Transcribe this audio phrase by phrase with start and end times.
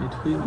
[0.00, 0.40] 没推呢。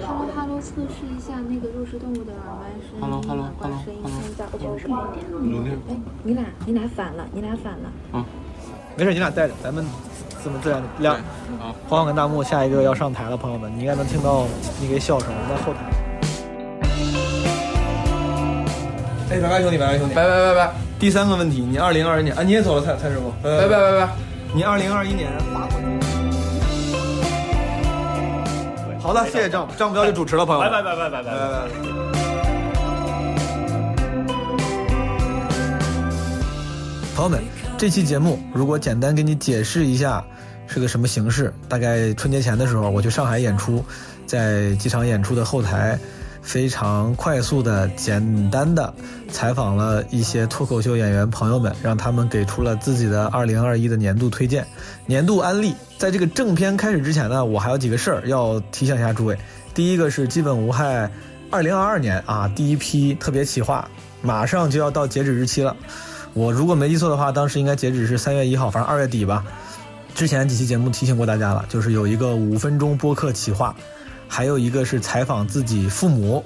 [0.00, 3.00] 哈喽哈喽，测试一下那个肉食动物的耳麦声音。
[3.00, 5.20] Hello，Hello，把 Hello，声音 Hello 声再高声一点。
[5.52, 8.24] 有那哎，你俩你俩反了，你俩反了。
[8.96, 9.84] 没事，你俩带着，咱们
[10.42, 11.16] 这么自然亮。
[11.58, 14.46] 好，黄黄跟大木下一个要上台了，朋友们，你应该能听到
[14.82, 15.80] 那个笑声，我们在后台。
[19.30, 20.14] 哎，拜拜兄弟，拜拜兄弟。
[20.14, 24.12] 拜拜拜拜第三个问题，你二零二一年啊，你也走了，蔡蔡师傅，拜拜拜拜拜。
[24.54, 26.19] 你二零二一年法国。
[29.10, 31.68] 好的，谢谢张张彪就主持了，朋友拜拜拜拜拜拜拜拜。
[37.16, 37.42] 朋友们，
[37.76, 40.24] 这期节目如果简单给你解释一下
[40.68, 43.84] 是个什么形式，大概春节前的时候我去上海演出，
[44.26, 45.98] 在机场演出的后台，
[46.42, 48.92] 非常快速的、简单的
[49.30, 54.66] 采访了一些脱口秀演员朋友们，让他们给出了自己的2021的年度推荐、
[55.06, 55.74] 年度安利。
[55.98, 59.38] 在这个正片开始之前呢，我还有几个事儿要提醒一下诸位。
[59.74, 61.10] 第一个是基本无害
[61.50, 63.88] 2022年啊第一批特别企划，
[64.22, 65.76] 马上就要到截止日期了。
[66.32, 69.44] 我如果没记错的话，当时应该截止是三月一号，反正二月底吧。
[70.14, 73.74] 之前几期节目提醒过大家了，就是有一个五分钟播客企划，
[74.32, 76.44] 还有一个是采访自己父母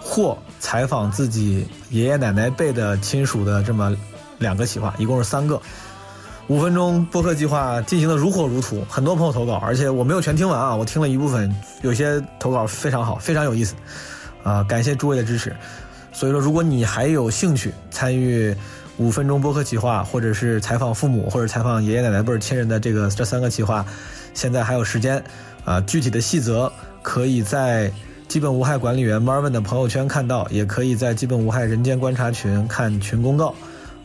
[0.00, 3.92] 或采访自己爷爷奶奶辈的亲属的这么
[4.38, 5.60] 两个企划，一共是三个。
[6.46, 13.74] 五分钟播客计划进行的如火如荼，很多朋友投稿，而且我没有全听完啊，我听了一部分，有些投稿非常好，非常有意思，
[14.44, 15.56] 啊、感谢诸位的支持。
[16.12, 18.54] 所以说，如果你还有兴趣参与
[18.98, 23.84] 五分钟播客企划，或者是采访父母，或者采访爷爷奶奶辈亲人的这个这三个企划，
[24.34, 25.24] 现在还有时间，
[25.64, 26.70] 啊、具体的细则
[27.04, 27.92] 可以在
[28.26, 33.54] 基本无害管理员 Marvin 的朋友圈看到，也可以在基本无害人间观察群看群公告，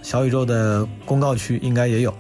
[0.02, 2.14] 小宇宙的公告区应该也有。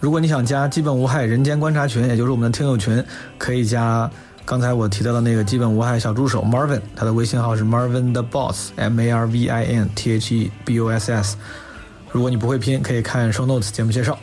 [0.00, 3.02] 如果你想加基本无害人间观察群，也就是我们的听友群，
[3.38, 4.10] 可以加
[4.44, 11.12] 刚才我提到的那个基本无害小助手 Marvin，他的微信号是 Marvin 的 Boss，M A R V I N T H E B O S
[11.12, 11.36] S。
[12.10, 14.18] 如果你不会拼，可以看 show notes 节目介绍。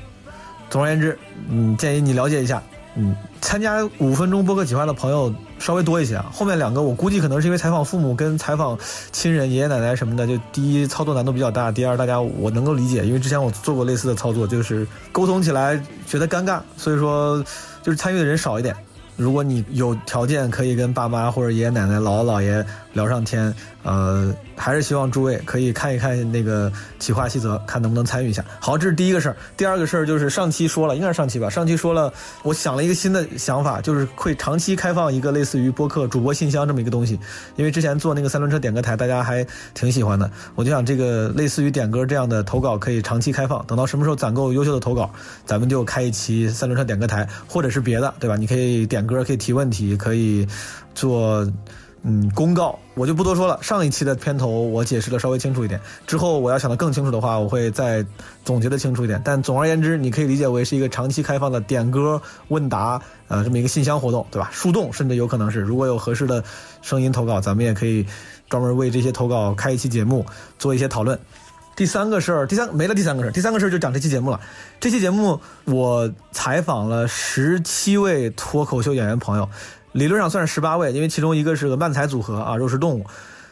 [0.69, 1.17] 总而言之，
[1.49, 2.61] 嗯，建议你了解一下，
[2.95, 6.25] 嗯，参加五分钟播客企划的朋友稍微多一些啊。
[6.31, 8.77] 后面两个我估计可能是因为采访父母跟采访
[9.11, 17.43] 亲人、爷爷奶奶什么的，就第一操作难度比较大，第二大家我能够理解，因为之前我做过类似的操作，就是沟通起来觉得尴尬，所以说
[17.81, 18.75] 就是参与的人少一点。
[19.15, 23.53] 如果你有条件，可以跟爸妈或者爷爷奶奶、姥姥姥爷聊上天，
[23.83, 24.33] 呃，
[24.63, 28.41] 还是希望诸位可以看一看那个企划细则，看能不能参与一下。
[28.61, 29.35] 好，这是第一个事儿。
[29.57, 32.13] 第二个事儿就是上期说了，应该是上期吧，上期说了，
[32.43, 37.19] 我想了一个新的想法，就是会长期开放一个类似于播客主播信箱这么一个东西。
[37.57, 45.11] 因为之前做那个三轮车点歌台，大家还挺喜欢的，我就想这个类似于点歌这样的投稿可以长期开放，等到什么时候攒够优秀的投稿，
[45.45, 48.37] 咱们就开一期三轮车点歌台，或者是别的，对吧？
[48.37, 50.47] 你可以点歌，可以提问题，可以
[50.95, 51.45] 做。
[52.05, 53.57] 嗯，公告我就不多说了。
[53.61, 58.05] 上一期的片头我解释的稍微清楚一点，之后我要想的更清楚的话，我会再
[58.43, 59.21] 总结的清楚一点。
[59.23, 64.49] 但总而言之，你可以理解为是一个长期开放的点歌问答，呃，这么一个信箱活动，对吧？
[64.51, 66.43] 树洞甚至有可能是，如果有合适的
[66.81, 68.05] 声音投稿，咱们也可以
[68.49, 70.25] 专门为这些投稿开一期节目，
[70.59, 71.17] 做一些讨论。
[71.73, 74.39] 第三个事儿，第三没了，第三个事儿，第三个事儿就讲这期节目了。
[74.77, 79.49] 这期节目我采访了十七位脱口秀演员朋友。
[79.93, 83.05] 理论上算是十八位，因为其中一个是个漫才组合啊，肉食动物。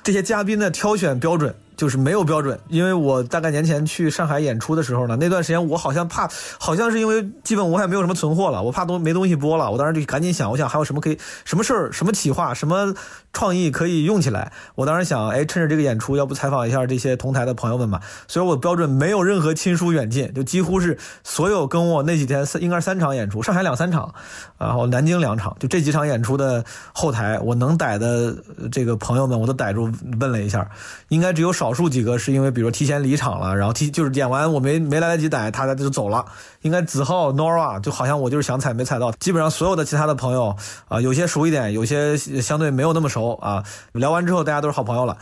[0.04, 12.94] 这些嘉宾的挑选标准就是没有标准，因为我大概年前去上海演出的时候呢，那段时间我好像怕，好像是因为基本我也没有什么存货了，我怕都没东西播了，我当时就赶紧想，我想还有什么可以，什么事儿，什么企划，什么
[13.34, 14.52] 创意可以用起来。
[14.76, 18.00] 我当时想，哎，趁着这个演出，要不采访一下这些同台的朋友们嘛？
[18.28, 24.14] 所以我标准没有任何亲疏远近，就几乎是所有跟我那几天三应该是三场演出，上海两三场，
[24.60, 26.64] 然后南京两场，就这几场演出的
[26.94, 28.36] 后台，我能逮的
[28.72, 30.70] 这个朋友们，我都逮住问了一下，
[31.08, 36.26] 应该只有少少数几个是因为比如说提前离场了，然后提就是演完我没没来得及逮，他他就走了。
[36.64, 40.54] 应该子浩 Nora 就好像我就是想踩没踩到，基本上所有的其他的朋友
[40.90, 43.64] 啊、有些熟一点，有些相对没有那么熟啊。
[43.94, 45.18] 聊完之后，大家都是好朋友了。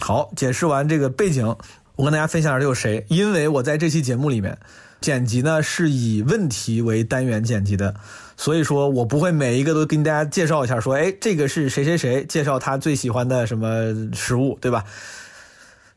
[0.00, 1.54] 好，解释完这个背景，
[1.96, 4.56] 我跟大家分享的有谁，因为我在这期节目里面。
[5.02, 7.92] 剪辑呢是以问题为单元剪辑的，
[8.36, 13.66] 所以说我不会每一个都跟大家介绍一下，说，哎，这个是谁谁谁，介绍他最喜欢的什么
[14.14, 14.84] 食物，对吧？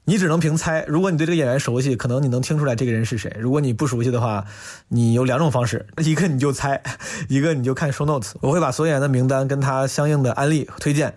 [0.05, 0.85] 你只能凭猜。
[0.87, 4.45] 如果你对这个演员熟悉，可能你能听出来这个人是谁；如果你不熟悉的话，
[4.87, 6.81] 你有两种方式： 一个你就猜，
[7.27, 8.33] 一个你就看 show notes。
[8.39, 11.13] 我会把所有演员的名单跟他相应的案例推荐，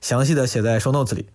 [0.00, 1.26] 详细的写在 show notes 里。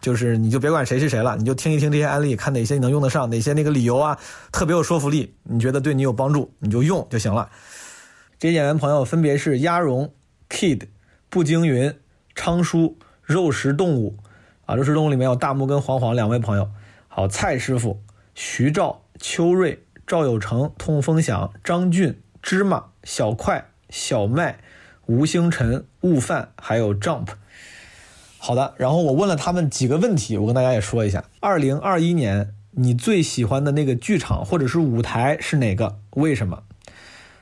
[0.00, 4.18] 就是你就别管谁是谁了，你就听一听这些案例，看哪些你能用得上，哪些那个理由啊
[4.50, 7.48] 特别有说服力，你觉得对你有帮助，你就用就行了。
[8.38, 10.12] 这些演员朋友分别是鸭绒、
[10.50, 10.82] Kid、
[11.28, 11.94] 步惊云、
[12.34, 14.16] 昌叔、肉食动物，
[14.72, 16.70] 啊，肉食动物里面有大木跟黄黄两位朋友，
[17.06, 18.00] 好，蔡师傅、
[18.34, 24.60] 徐兆、邱瑞、赵有成、痛风响、张俊、芝麻、小快、小麦、
[25.04, 27.26] 吴星辰、悟饭，还有 Jump。
[28.38, 31.22] 好的，然后我问了他们几个问题，我跟大家也说一下。
[31.40, 35.98] 二零二一年你最喜欢的那个剧场或者是舞台是哪个？
[36.12, 36.62] 为什么？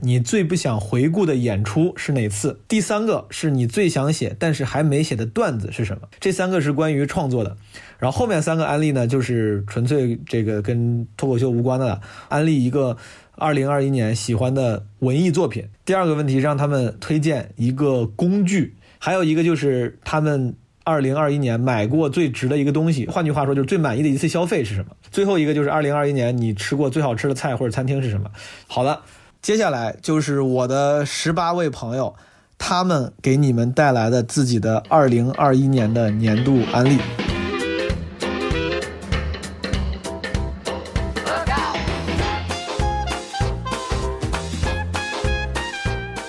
[0.00, 2.61] 你最不想回顾的演出是哪次？
[2.67, 6.08] 第三个是你最想写但是还没写的段子是什么？
[6.20, 7.56] 这三个是关于创作的。
[7.99, 12.97] 然后后面三个案例呢，就是纯粹这个跟脱口秀无关的了，安利一个
[13.37, 15.69] 二零二一年喜欢的文艺作品。
[15.85, 20.55] 第二个问题让他们推荐一个工具，还有一个就是他们。
[20.82, 24.96] 二零二一年买过最值的一个东西，换句话说就是最满意的一次消费是什么？
[25.12, 28.31] 最后一个就是二零二一年你吃过最好吃的菜或者餐厅是什么？
[28.67, 29.03] 好了，
[29.42, 32.14] 接下来就是我的十八位朋友，
[32.58, 36.98] 他们给你们带来的自己的二零二一年的年度安利。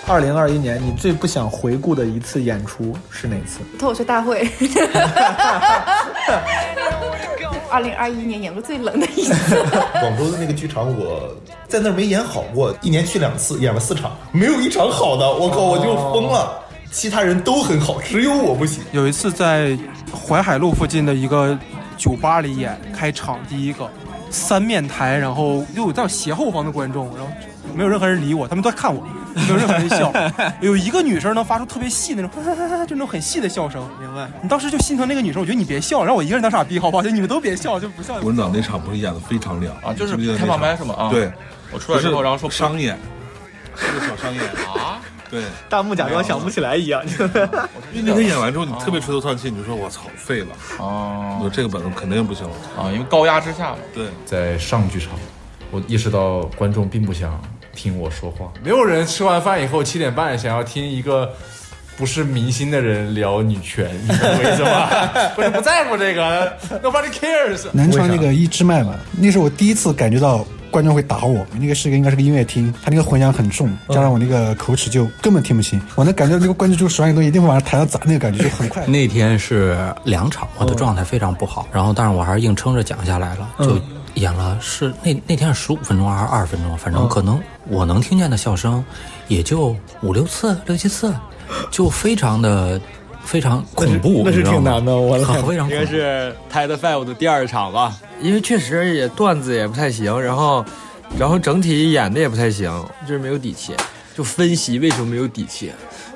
[0.07, 3.59] 二零二一年你最不想回顾的一次演出是哪次？
[3.77, 4.49] 脱口秀大会。
[7.71, 9.33] 二零二一年演过最冷的一次。
[10.01, 11.33] 广州的那个剧场，我
[11.67, 16.59] 在那儿没演好过，一年去两次，演了四场，没有一场好的，我靠，我就疯了。
[16.91, 18.83] 其他人都很好，只有我不行。
[18.91, 19.77] 有一次在
[20.13, 21.57] 淮海路附近的一个
[21.95, 23.89] 酒吧里演，开场第一个
[24.29, 27.31] 三面台，然后又有在斜后方的观众，然后
[27.73, 29.03] 没有任何人理我，他们都在看我。
[29.33, 30.11] 没有任何人笑，
[30.59, 32.29] 有一个女生能发出特别细那种，
[32.85, 33.81] 就那种很细的笑声。
[33.97, 34.29] 明白？
[34.41, 37.01] 你当时就心疼那个女生，我觉得你别笑，让我一个人当傻逼，好不好？
[37.03, 38.15] 就你们都别笑，就不笑。
[38.15, 40.93] 文长那场不是演的非常亮啊，就是开放麦是吗？
[40.97, 41.31] 啊，对，
[41.71, 42.99] 我出来之后然后说商演，
[43.77, 44.43] 是个小商演
[44.75, 44.99] 啊。
[45.29, 47.01] 对，弹幕假装想不起来一样。
[47.93, 50.47] 因为那天演完之后，你特别垂头丧气，你就说我操，废了。
[50.77, 52.45] 哦，我这个本子肯定不行
[52.77, 53.77] 啊，因为高压之下嘛。
[53.95, 55.11] 对，在上剧场，
[55.71, 57.41] 我意识到观众并不想。
[57.75, 61.31] 听我说话，没有人吃完饭以后七点半想要听一个
[61.97, 65.07] 不是明星的人聊女权，你懂我意思吗？
[65.35, 66.51] 不是不在乎这个
[66.81, 67.67] ，Nobody cares。
[67.73, 71.45] 南昌那个一支麦嘛，那是我第一次感觉到观众会打我。
[71.59, 75.79] 那个是个应该是个音乐厅，他那个混响很重，加上我那个口齿就根本听不清。
[75.95, 78.85] 我能感觉那个观众就手上东西一定会往上弹到砸，那个感觉就很快。
[78.87, 83.79] 那天是两场，我的状态非常不好，然后但是我还是硬撑着讲下来了，就。
[84.15, 86.77] 演了是那那天是十五分钟还是二十分钟？
[86.77, 88.83] 反正可能我能听见的笑声，
[89.27, 91.13] 也就五六次、六七次，
[91.69, 92.79] 就非常的
[93.23, 94.23] 非常恐怖。
[94.25, 95.17] 那是挺难的，我
[95.47, 100.65] 非常应该是 TED Five 的第二场吧，因为确实也段子也不太行，然后
[101.17, 103.73] 然后整体演的也不太行，就是没有底气，
[104.15, 105.71] 就分析为什么没有底气。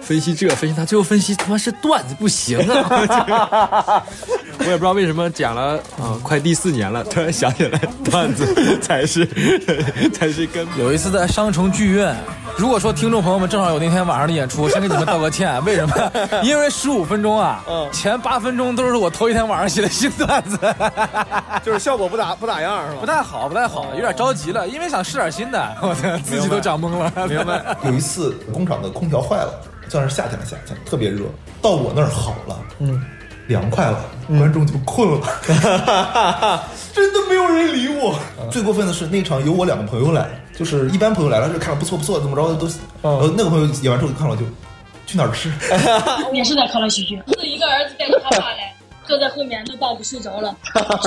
[0.05, 4.03] 分析这，分析他，最后分析他妈是段子不行啊！
[4.59, 9.27] 我也不知道为什么讲了啊，快第四年了，突然想起来段子才是
[10.13, 10.65] 才是根。
[10.77, 12.15] 有一次在商城剧院，
[12.55, 15.63] 如果说听众朋友们正好有那天晚上的演出，先给你们道个歉。
[15.65, 16.11] 为什么？
[16.43, 20.57] 因为十五分钟啊，前八分钟都是我头一天晚上写的新段子，
[21.63, 22.99] 就是效果不咋不咋样，是吧？
[23.01, 27.11] 不太好，不太好，有点着急了，因为想试点新的，我自己都讲懵了。
[27.27, 27.75] 明白。
[27.83, 29.51] 有一次工厂的空调坏了。
[29.89, 31.25] 算是夏天了，夏天特别热。
[31.61, 33.03] 到我那儿好了，嗯，
[33.47, 35.27] 凉快了，观众就困了，
[36.93, 38.19] 真的没有人理我。
[38.51, 42.67] 最过分的是那场有我两个朋友来，就是一般朋友来了就看了不错不错，怎么着都。
[43.01, 44.43] 呃，那个朋友演完之后就看了就
[45.05, 45.51] 去哪儿吃？
[46.33, 48.73] 也是在康乐喜剧， 是一个儿子带着他爸来，
[49.05, 50.55] 坐在后面，那爸爸睡着了，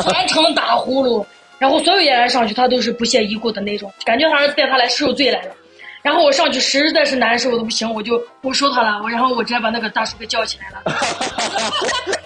[0.02, 1.24] 全程打呼噜，
[1.58, 5.54] 然后所有演员上去他都是不屑一顾的那种，感觉他儿子带他来受罪来了。
[6.02, 9.00] 然后我上去实在是难受的不行，我就不说他了。
[9.02, 10.82] 我然后我直接把那个大叔给叫起来了。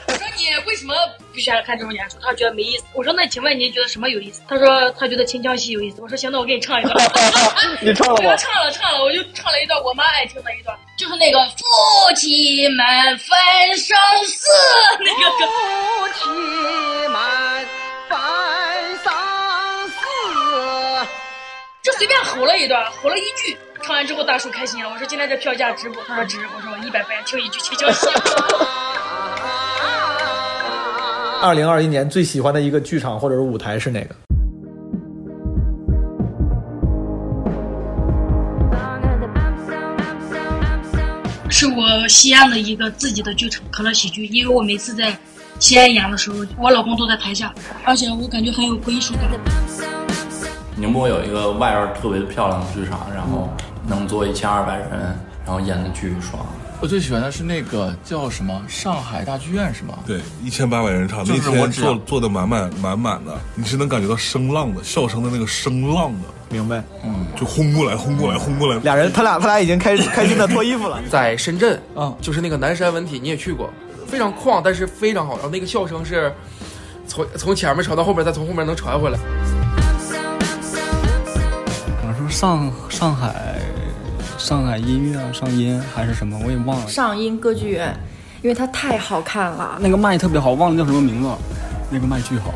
[0.06, 0.94] 我说你为什么
[1.32, 2.16] 不喜欢看这种演出？
[2.20, 2.84] 他觉得没意思。
[2.94, 4.42] 我说那请问您觉得什么有意思？
[4.48, 6.00] 他说他觉得秦腔戏有意思。
[6.02, 6.94] 我说行，那我给你唱一段。
[7.80, 8.30] 你唱了吗？
[8.30, 11.64] 我唱了唱了，我就唱了一段我妈爱听的一段，就是那个夫
[12.16, 12.86] 妻们
[13.18, 13.36] 分
[13.76, 14.48] 生死
[15.00, 15.46] 那个歌。
[15.46, 16.28] 夫妻
[17.08, 17.18] 们
[21.82, 23.56] 就随便吼了一段，吼了一句。
[23.82, 24.88] 唱完之后，大叔开心了。
[24.88, 28.06] 我说：“今天这票价值不？”他说：“值。”我说：“一百块钱听一句秦腔戏。”
[31.42, 34.14] 二零二一年最喜欢的一个剧场或者是舞台是哪个？
[41.50, 44.26] 是我西安的一个自己的剧场——可乐喜剧。
[44.26, 45.18] 因为我每次在
[45.58, 47.52] 西安演的时候，我老公都在台下，
[47.84, 49.22] 而且我感觉很有归属感。
[50.76, 53.48] 宁波有一个外边特别漂亮的剧场，然后。
[53.84, 54.90] 能坐一千二百人，
[55.44, 56.46] 然后演的巨爽，
[56.80, 59.94] 我最喜欢的是那个叫什么上海大剧院是吗？
[60.06, 66.80] 对，一千八百人场，就那天是我只坐坐的满满满满的，你是能感觉到声浪的，笑声的那个声浪的，明白？
[67.04, 68.80] 嗯，就轰过来，轰过来，轰过来。
[68.82, 71.02] 俩人，他俩他俩已经开开心的脱衣服了。
[71.10, 73.68] 在深圳，嗯，就是那个南山文体，你也去过，
[74.06, 75.34] 非常旷，但是非常好。
[75.34, 76.32] 然后那个笑声是
[77.08, 79.18] 从从前面传到后面，再从后面能传回来。
[82.32, 83.58] 上上海
[84.38, 86.88] 上海音乐啊，上音还是什么，我也忘了。
[86.88, 87.94] 上音歌剧院，
[88.40, 89.78] 因为它太好看了。
[89.78, 91.38] 那个麦特别好，忘了叫什么名字了。
[91.90, 92.54] 那个麦巨好，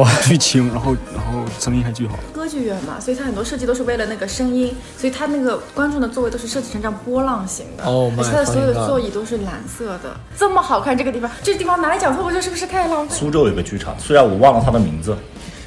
[0.00, 2.18] 哇，巨轻，然后然后声音还巨好。
[2.32, 13.14] 歌剧院嘛，所以它很多设计都是为了那个声音，所以它那个观众的座位都是设计成这样波浪形的，哦而且它的所有的座椅都是蓝色的，这么好看这个地方，这地方拿来讲脱口秀是不是太浪费？
[13.14, 15.14] 苏州有个剧场，虽然我忘了它的名字，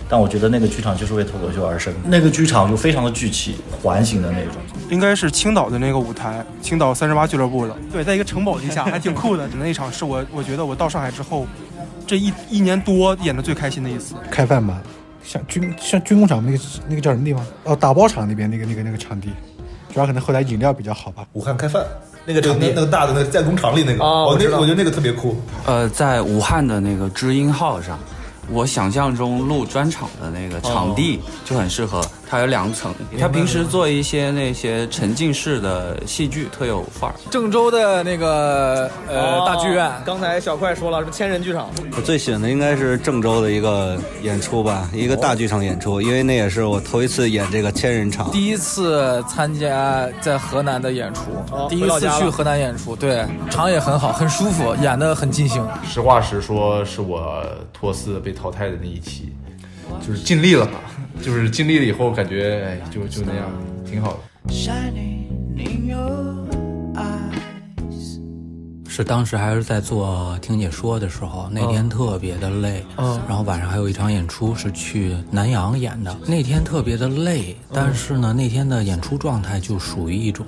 [0.08, 1.94] 但我觉得那个剧场就是为脱口秀而生。
[2.06, 4.56] 那个剧场就非常的聚气，环形的那种。
[4.90, 7.76] 应该是青岛的那个舞台，青岛三十八俱乐部的。
[7.92, 9.48] 对，在一个城堡底下，还挺酷的。
[9.60, 11.48] 那一场是我我觉得我到上海之后，
[12.06, 14.14] 这一一年多演的最开心的一次。
[14.30, 14.80] 开饭吧，
[15.24, 17.44] 像军像军工厂那个那个叫什么地方？
[17.64, 19.30] 哦，打包厂那边那个那个那个场地，
[19.92, 21.26] 主要可能后来饮料比较好吧。
[21.34, 21.84] 武汉开饭
[22.24, 25.36] 那个场地那个大的那个在工厂里那个，哦我知道那个我觉得那个特别酷。
[25.66, 27.98] 呃，在武汉的那个知音号上，
[28.50, 32.02] 我想象中录专场的那个场地就很适合。
[32.28, 37.16] 它有两层，他平时做一些那些沉浸式的戏剧，特有范儿。
[37.30, 41.70] 郑州的那个呃、哦大剧院，刚才小快说了，什么千人剧场。
[41.96, 48.32] 我最喜欢的应该是郑州的一个演出吧，一个大剧场演出，因为那也是我头一次演这个千人场。
[48.32, 55.66] 第一次参加在河南的演出，哦第一次去河南演出，对，场也很好，很舒服，演的很尽兴。
[55.88, 59.32] 实话实说，是我托四被淘汰的那一期，
[60.06, 60.74] 就是尽力了吧，
[61.22, 63.50] 就是尽力了以后感觉哎，就就那样，
[63.86, 64.20] 挺好的。
[68.88, 80.46] 是当时还是在做听解说的时候，那天特别的累，嗯然后晚上还有一场演出是去南阳演的，那天特别的累，但是呢，那天的演出状态就属于一种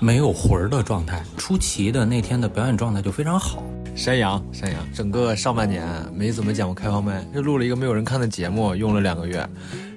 [0.00, 1.22] 没有魂儿的状态。
[1.36, 3.62] 出奇的那天的表演状态就非常好。
[3.94, 9.48] 山羊，山羊，整个上半年没怎么讲过开放麦，就录了一个没有人看的节目，用了两个月，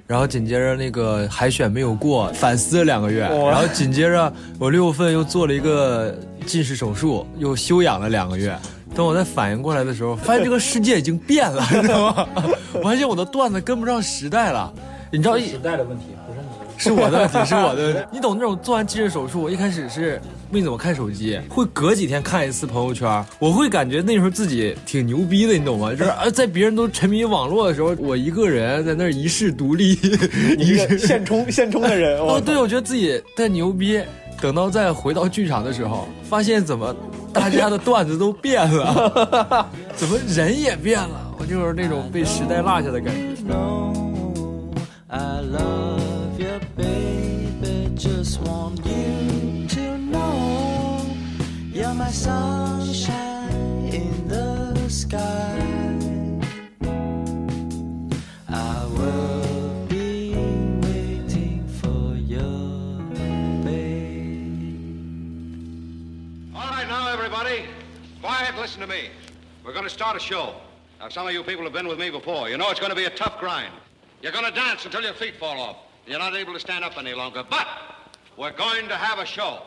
[0.08, 8.58] 然后紧接着那个海选没有过，反思了两个月，然后紧接着我六月份又做了一个近视手术，又休养了两个月。
[8.94, 12.26] 等我再反应过来的时候，发现这个世界已经变了，你知道吗？
[12.72, 14.72] 我发现我的段子跟不上时代了。
[15.12, 16.17] 你知道时代的问题，不
[16.80, 18.00] 是我的问题，是我的问题。
[18.12, 25.90] 你懂那种做完近视手术，我一开始是没怎么看手机，会隔几天看一次朋友圈，我会感觉那时候自己挺牛逼的，你懂吗？
[25.96, 29.98] 就是呃，在别人都沉迷网络的时候，我一个人在那儿一世独立，
[30.56, 32.20] 一个现充现充的人。
[32.20, 34.00] 哦，对，我觉得自己太牛逼。
[34.40, 36.94] 等到再回到剧场的时候，发现怎么
[37.32, 39.66] 大家的段子都变了，
[39.96, 43.34] 怎么人也变了，我就是那种被时代落下的感觉。
[48.28, 51.00] Just want you to know
[51.72, 55.58] you're my sunshine in the sky.
[58.50, 60.34] I will be
[60.82, 63.00] waiting for you,
[63.64, 64.84] babe.
[66.54, 67.64] All right, now, everybody,
[68.20, 69.08] quiet, listen to me.
[69.64, 70.54] We're going to start a show.
[71.00, 72.50] Now, some of you people have been with me before.
[72.50, 73.72] You know it's going to be a tough grind.
[74.20, 75.76] You're going to dance until your feet fall off.
[76.06, 77.42] You're not able to stand up any longer.
[77.48, 77.66] But
[78.38, 79.58] we're going to have a show.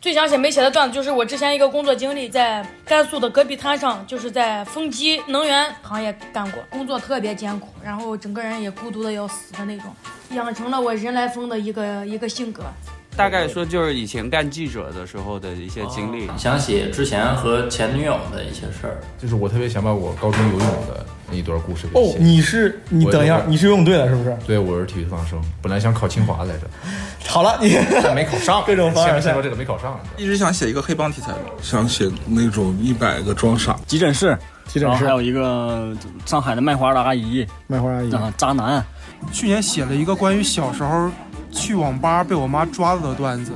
[0.00, 9.92] 最想写没写的段子就是我之前一个工作经历，在甘肃的戈壁滩上，就是在风机能源行业干过，工作特别艰苦，然后整个人也孤独的要死的那种，
[10.30, 12.62] 养成了我人来疯的一个一个性格。
[13.16, 16.30] 大概说就是以前干记者的时候的一些经历。
[16.38, 19.00] 想写之前和前女友的一些事儿。
[19.18, 24.36] 就是我特别想把我高中游泳的那一段故事给哦写。，你是你等一下，你是游泳队的，是不是？
[24.46, 26.66] 对，我是体育特长生，本来想考清华来着，
[27.26, 29.98] 好了，你 但没考上， 各种凡尔赛先说这个没考上。
[30.18, 33.74] 一直想写一个黑帮题材的，想写那种一百个装傻。
[33.86, 34.36] 急诊室，
[34.66, 35.96] 急诊室然后还有一个
[36.26, 38.84] 上海的卖花的阿姨，卖花阿姨啊，渣男。
[39.32, 41.08] 去年写了一个关于小时候
[41.52, 43.52] 去网吧被我妈抓了的段子。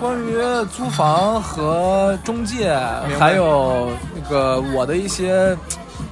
[0.00, 0.34] 关于
[0.74, 2.74] 租房和中介，
[3.20, 5.56] 还有那个我的一些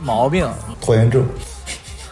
[0.02, 0.48] 毛病，
[0.80, 1.26] 拖延症。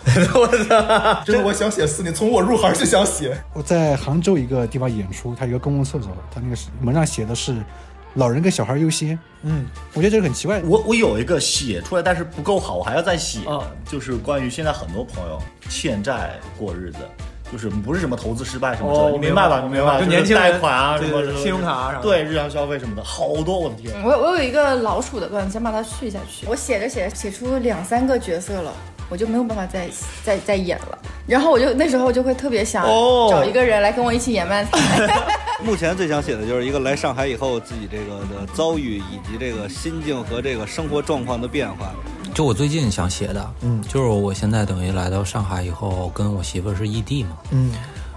[0.34, 1.22] 我操！
[1.26, 3.36] 真的，我想写四年，从我入行就想写。
[3.52, 7.54] 我在杭州一个地方演出，它有一个公共厕所，它那个是门上写的是
[8.14, 9.18] “老人跟小孩优先”。
[9.42, 10.62] 嗯，我觉得这个很奇怪。
[10.62, 13.40] 我我有一个写出来，但是不够好，我还要再写。
[13.46, 16.98] 啊就是关于现在很多朋友欠债过日子，
[17.50, 19.60] 就是不是什么投资失败什么之哦类的，你明白吧？
[19.64, 20.00] 你明白吧？
[20.00, 23.94] 就年轻人贷款啊，对什么信用卡啊什么对日常消费什么的，好多，我的天！
[24.02, 26.46] 我我有一个老鼠的段子，想把它续下去。
[26.46, 28.72] 我写着写着写出两三个角色了，
[29.08, 29.88] 我就没有办法再
[30.22, 30.98] 再再演了。
[31.26, 34.78] 然后我就那时候就会特别想哦找一个人来跟我一起演漫才。
[35.64, 41.92] 目前最想写的就是一个来上海以后自己这个的遭遇，以及这个心境和这个生活状况的变化。
[42.38, 47.72] 就我最近想写的，嗯，就是我现在等于来到上海以后，跟我媳妇儿是异地嘛，嗯，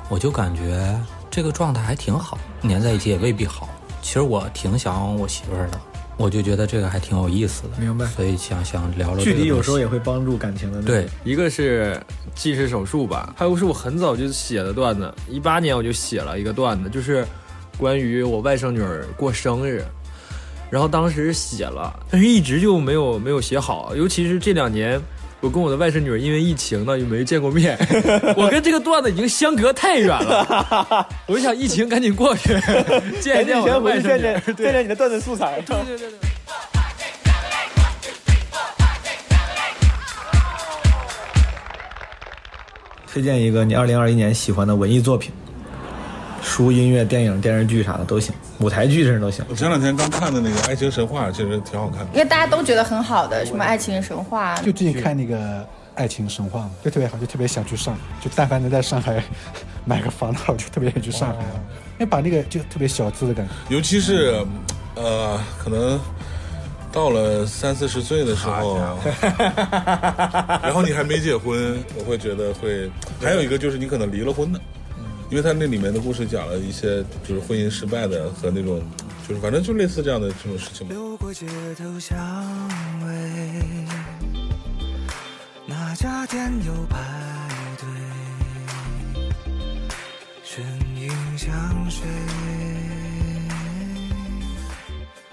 [0.09, 0.95] 我就感觉
[1.31, 3.67] 这个状态还挺好，黏在一起也未必好。
[3.99, 5.81] 其实我挺想我媳妇儿的，
[6.17, 8.05] 我就觉得这个还挺有意思的，明白。
[8.05, 9.41] 所以想想聊聊这距个东西。
[9.41, 10.93] 离有时候也会帮助感情的那种。
[10.93, 11.99] 对，一个是
[12.35, 17.25] 近视手术吧，还有是我很早就写的段子，一八年我就写了一个段子，就是
[17.75, 19.83] 关于我外甥女儿过生日，
[20.71, 24.99] 然后当时写了，但是一直就没有没有写好，尤其是这两年。
[25.41, 27.75] 我跟我的外甥女儿因为疫情呢，就没见过面。
[28.37, 32.53] 我跟这个段子已经相隔太远了， 我就想疫情赶紧过去，
[33.19, 34.39] 见一见我的外甥女儿。
[34.45, 35.59] 对见见你的段子素材。
[35.65, 36.19] 对对对对。
[43.11, 45.33] 推荐一个你二零二一年喜欢的文艺作品，
[46.41, 49.45] 书、音乐、电影、电视剧啥的都行，舞台剧甚至都行。
[49.50, 52.07] 我前两天刚看的那个《爱情神话》，其实挺好看的。
[52.13, 55.38] 因为大家都觉得很好的，什么爱情神话，就最近看那个
[55.95, 58.00] 《爱情神话》嘛，就特别好，就特别想去上海。
[58.21, 59.24] 就但凡能在上海
[59.86, 63.53] 买个房的话，我就特别想去上海了，因为把那个就特别小资的感觉。
[63.69, 64.43] 尤其是，
[64.95, 66.00] 呃，可能
[66.91, 68.79] 到了三四十岁的时候，
[70.63, 72.89] 然后你还没结婚，我会觉得会。
[73.21, 74.60] 还有一个就是你可能离了婚的，
[75.31, 78.83] 因为他那里面的故事讲了一些就是婚姻失败的和那种，
[79.25, 80.93] 就是反正就类似这样的这种事情吧。
[80.93, 81.47] 路过街
[81.77, 82.19] 头巷
[83.07, 83.41] 尾，
[85.65, 86.97] 那家店有排
[87.79, 87.88] 队，
[90.43, 90.61] 身
[91.01, 91.50] 影相
[91.89, 92.05] 随。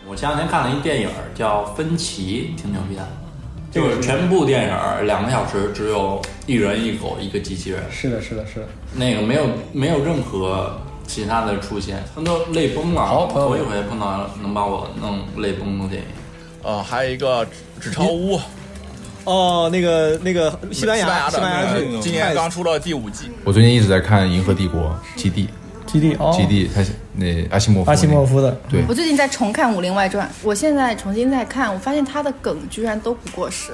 [0.07, 3.28] 我前两天看了一电影叫《分歧》，挺牛逼的。
[3.71, 7.83] 就是全部电影两个小时，只有一人一狗一个机器人。
[7.91, 8.67] 是的，是的，是的。
[8.95, 13.05] 那个没有没有任何其他的出现，他都泪崩了。
[13.05, 16.09] 好头一回碰到能把我弄泪崩的电影。
[16.63, 17.45] 呃，还有一个
[17.81, 18.37] 《纸钞屋》，
[19.25, 23.27] 哦，那个那个西班牙牙西班牙的，剧，今年刚出了第五季。
[23.45, 25.49] 我最近一直在看《银河帝国》基地，
[25.87, 26.83] 基地哦基地，他
[27.19, 33.73] 那阿西莫夫，阿西莫夫的，对我最近在重看《武林外传》，我现在重新在看，我发现他的梗居然都不过时。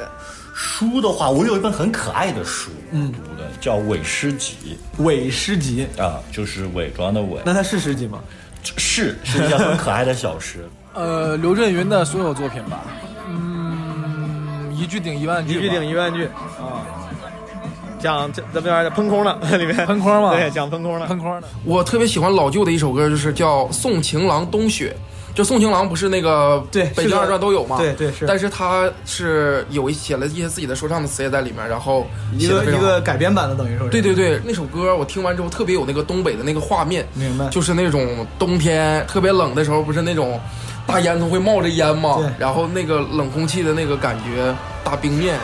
[0.54, 7.38] 书的话，我有一本很可爱的书，嗯，读的叫《伪诗集伪诗集》啊，就是伪装的伪。
[7.44, 8.20] 那它是诗集吗？
[8.62, 10.64] 是，是一件很可爱的小诗。
[10.94, 12.84] 呃，刘震云的所有作品吧，
[13.28, 17.03] 嗯，一句顶一万句，一句顶一万句啊。
[18.04, 21.48] 讲这这边喷空了， 里面喷空嘛，对，讲喷空了，喷空的。
[21.64, 24.94] 我特别喜欢老旧的一首歌，就是叫《送情郎冬雪》。
[25.34, 27.76] 就宋情郎不是那个对北京二传都有吗？
[27.78, 32.06] 对对是，但是他是有写了一些自己的说唱的词也在里面，然后
[32.38, 33.90] 一个一个改编版的等于说是。
[33.90, 37.48] 对对对，那首歌我听完之后特别有那个东北的那个画面，明白？
[37.48, 40.38] 就是那种冬天特别冷的时候，不是那种
[40.86, 42.18] 大烟囱会冒着烟吗？
[42.38, 45.36] 然后那个冷空气的那个感觉，大冰面。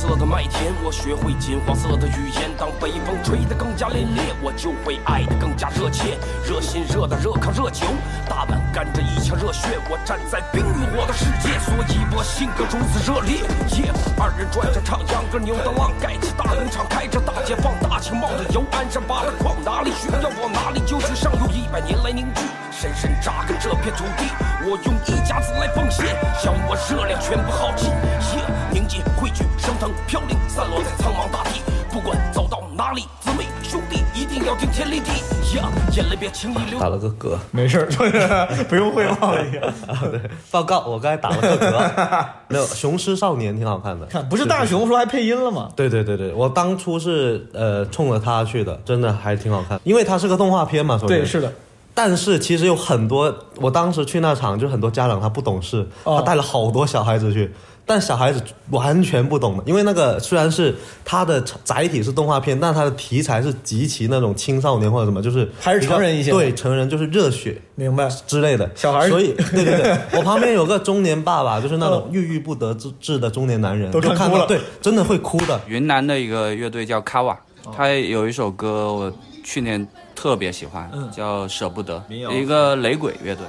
[0.00, 2.48] 色的麦田，我学会金黄色的语言。
[2.56, 6.16] 当北风吹得更加凛冽，我就会爱得更加热切。
[6.42, 7.84] 热心热的热炕热酒，
[8.26, 9.76] 大碗干着一腔热血。
[9.90, 13.44] 我站在冰与火的世界，所以我性格如此热烈。
[13.76, 21.14] 耶，二人转着唱秧歌，扭的浪盖起大工厂，开着大解放大庆，冒着油，鞍山扒了矿，哪里需要往哪里就去。
[21.14, 22.40] 上有一百年来凝聚，
[22.80, 24.24] 深深扎根这片土地。
[24.62, 27.90] 我用一家子来奉献，将我热量全部耗尽。
[27.90, 31.60] 耶，凝结汇聚，升腾飘零，散落在苍茫大地。
[31.92, 35.10] 不管走到哪里，姊妹兄弟一定要顶天立地。
[35.58, 36.80] 呀，眼泪别轻易流。
[36.80, 39.42] 打了个嗝，没事儿，不用汇报了。
[39.86, 40.18] 啊，对，
[40.50, 42.24] 报告，我刚才打了个嗝。
[42.48, 45.68] 没有，《雄狮少年》挺好看的， 看不是大雄说还配音了吗？
[45.76, 51.52] 对对对对，我当初是呃冲着他去的，真的还挺好看，因为它是个动画片嘛，对，是的。
[52.02, 56.16] 但是其实有很多，我当时去那场就很多家长他不懂事，哦。
[56.16, 57.52] 他带了好多小孩子去，
[57.84, 68.08] 但小孩子完全不懂的，因为那个虽然是它的载体是动画片，但它的题材是极其那种青少年或者什么，就是还是成人一些对成人就是热血，明白。
[68.26, 74.46] 之类的小孩所以对对 对，我旁边有个中年爸爸，就是那种郁郁不得志的中年男人，都就看哭了。
[74.46, 75.60] 看对，真的会哭的。
[75.66, 77.36] 云南的一个乐队叫 Kawa，
[77.76, 79.12] 他有一首歌我
[79.44, 79.86] 去年
[80.20, 83.46] 特别喜欢，叫舍不得，一个雷鬼乐队。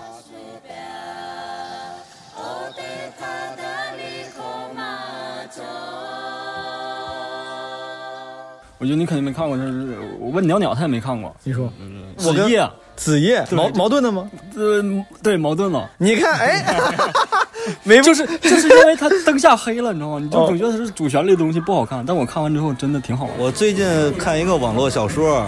[8.78, 12.66] 我觉得你肯定没看过，就是我问鸟鸟他也没看过，你说，嗯，子夜。
[12.96, 14.32] 子夜，矛矛盾的吗？
[14.54, 14.82] 这
[15.22, 17.41] 对矛盾了，你看，哎，哈哈哈。
[17.84, 20.20] 没就是就是因为他灯下黑了，你知道吗？
[20.22, 23.34] 你就哦总觉得它是主旋律的东西不好看，但我看完之后真的挺好玩。
[23.38, 23.86] 我最近
[24.18, 25.46] 看一个网络小说，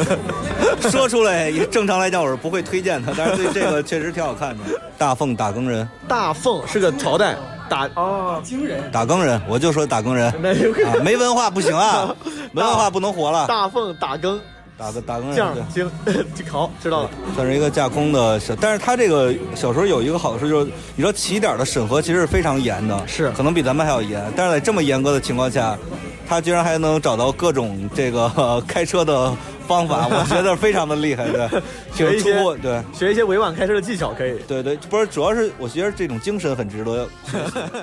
[0.90, 4.64] 说出来也正常来讲我是不会推荐它，但是对这个确实挺好看的。
[4.96, 7.34] 大奉打更人，大奉是个朝代，
[7.68, 10.32] 打哦，惊人，打更人，我就说打更人，
[11.02, 12.14] 没文化不行啊，
[12.52, 13.46] 没文化不能活了。
[13.46, 14.38] 大奉打更，
[14.80, 15.54] 打个打更人，这样
[16.06, 17.10] 对行， 好，知道了。
[17.34, 24.24] 算是一个架空的小，但是他这个小说有一个好处就是，你知道起点的审核其实是非常严的，是可能比咱们还要严。
[24.34, 25.76] 但是在这么严格的情况下，
[26.26, 29.30] 他居然还能找到各种这个、 呃开车的
[29.68, 31.62] 方法，我觉得非常的厉害，对，
[31.94, 32.82] 学一些对。
[32.94, 34.38] 学一些委婉开车的技巧可以。
[34.48, 37.06] 对对，不是，主要是我觉得这种精神很值得。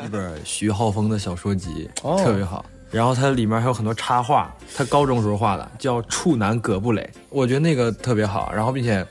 [0.03, 2.65] 一本徐浩峰的小说集，哦特别好。
[2.89, 8.51] 然后它里面还有很多插画，他高中时候画的，叫《处男葛布雷》，我觉得那个特别好。
[8.55, 9.05] 然后并且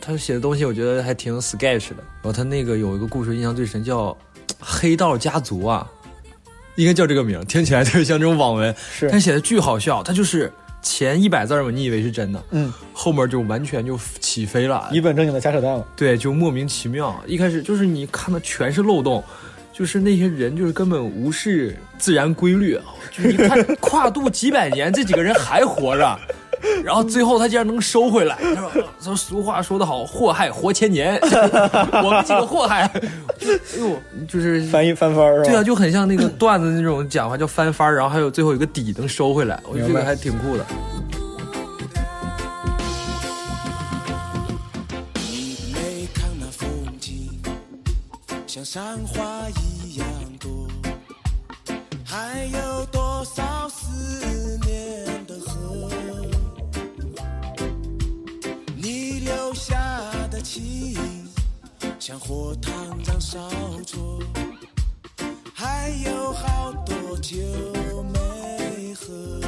[0.00, 1.96] 他写的东西，我觉得还挺 sketch 的。
[1.96, 4.08] 然后他那个有一个故事印象最深，叫
[4.60, 5.88] 《黑道家族》啊，
[6.76, 10.02] 应该叫这个名，听起来特别像这种网文，是但写的巨好笑。
[10.02, 15.86] 他就是前一百字儿嘛，你以为是真的，嗯，后面就完全就起飞了，一本正经的瞎扯淡了。
[15.96, 17.18] 对，就莫名其妙。
[17.26, 19.24] 一开始就是你看的全是漏洞，
[19.72, 26.18] 就是那些人就是根本无视自然规律啊，就是你看跨度几百年，这几个人还活着，
[26.84, 28.36] 然后最后他竟然能收回来。
[28.54, 31.18] 他说：“说俗话说得好，祸害活千年，
[32.04, 33.00] 我们几个祸害，哎
[33.78, 33.96] 呦，
[34.28, 35.50] 就是翻一翻番儿是吧？
[35.50, 40.66] 对啊，就很像那个段子那种讲话叫翻番儿，然后还有最后有个底能收回来，我觉得这个还挺酷的。
[48.64, 50.06] 像山花一样
[50.38, 50.68] 多，
[52.04, 55.90] 还有多少思念的河？
[58.76, 59.76] 你留下
[60.30, 60.96] 的情，
[61.98, 62.72] 像火塘
[63.04, 63.48] 燃烧
[63.84, 64.22] 灼，
[65.52, 67.36] 还有好多酒
[68.12, 69.41] 没喝。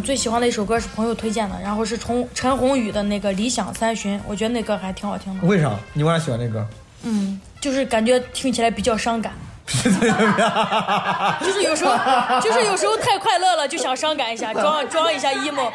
[0.00, 5.46] 嗯，最喜欢的一首歌是朋友推荐的，然后是陈陈鸿宇的那个《理想三旬》，我觉得那歌还挺好听的。
[5.46, 5.70] 为啥？
[5.92, 6.66] 你为啥喜欢那歌？
[7.02, 9.32] 嗯，就是感觉听起来比较伤感。
[9.70, 15.70] 就是有时候，就是有时候太快乐了，就想伤感一下， 装装一下 emo，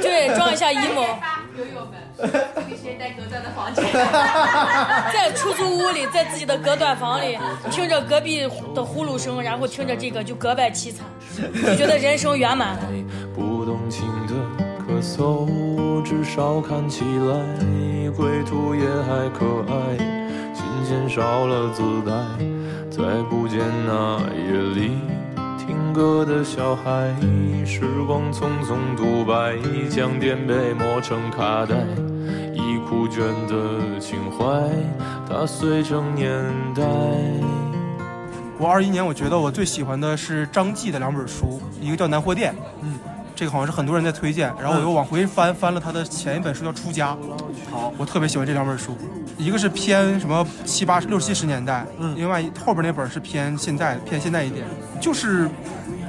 [0.00, 1.06] 对，装一下 emo。
[1.56, 1.92] 友友们，
[2.54, 3.84] 这里谁带隔断的房间？
[5.12, 7.36] 在出租屋里，在自己的隔断房里，
[7.70, 11.04] 听着隔壁的呼噜声，然后听着这个，就格外凄惨，
[11.66, 12.82] 就觉得人生圆满了。
[13.66, 14.34] 不动情的
[14.78, 19.96] 咳嗽，至少看起来归途也还可爱。
[20.54, 22.14] 琴弦少了姿态，
[22.88, 24.92] 再不见那夜里
[25.58, 27.12] 听歌的小孩。
[27.64, 29.58] 时光匆匆独白，
[29.90, 31.74] 将颠沛磨成卡带，
[32.54, 34.46] 已枯卷的情怀，
[35.28, 36.30] 它碎成年
[36.72, 36.84] 代。
[38.58, 42.94] 我二一年，我觉得我最喜欢的是张继的两本书，一个叫《南货店》，嗯，
[43.36, 47.10] 这个好像是很多人在推荐，然后我又往回翻翻了他的前一本书叫《出家》，
[47.70, 48.96] 好，我特别喜欢这两本书，
[49.36, 54.66] 一个是偏什么七八六七十年代，嗯，另外后边那本是偏现代偏现代一点，
[54.98, 55.50] 就是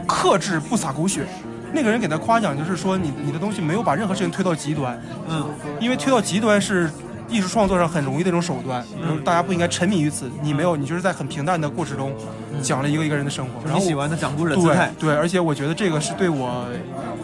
[0.07, 1.27] 克制不洒狗血。
[1.73, 5.45] 那个人给他夸奖，就是说你你的东西没有把任何事情推到极端，嗯，
[5.81, 6.89] 因为推到极端是
[7.29, 10.29] 艺术创作上很容易的一种手段，嗯，大家不应该沉迷于此。
[10.41, 12.13] 你没有，你就是在很平淡的过程中
[12.61, 16.65] 讲了一个一个人的生活，然后你喜欢的讲故事的姿态对对，而且我觉得这个是对我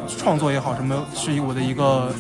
[0.08, 2.12] 创作也好，什么是我的一个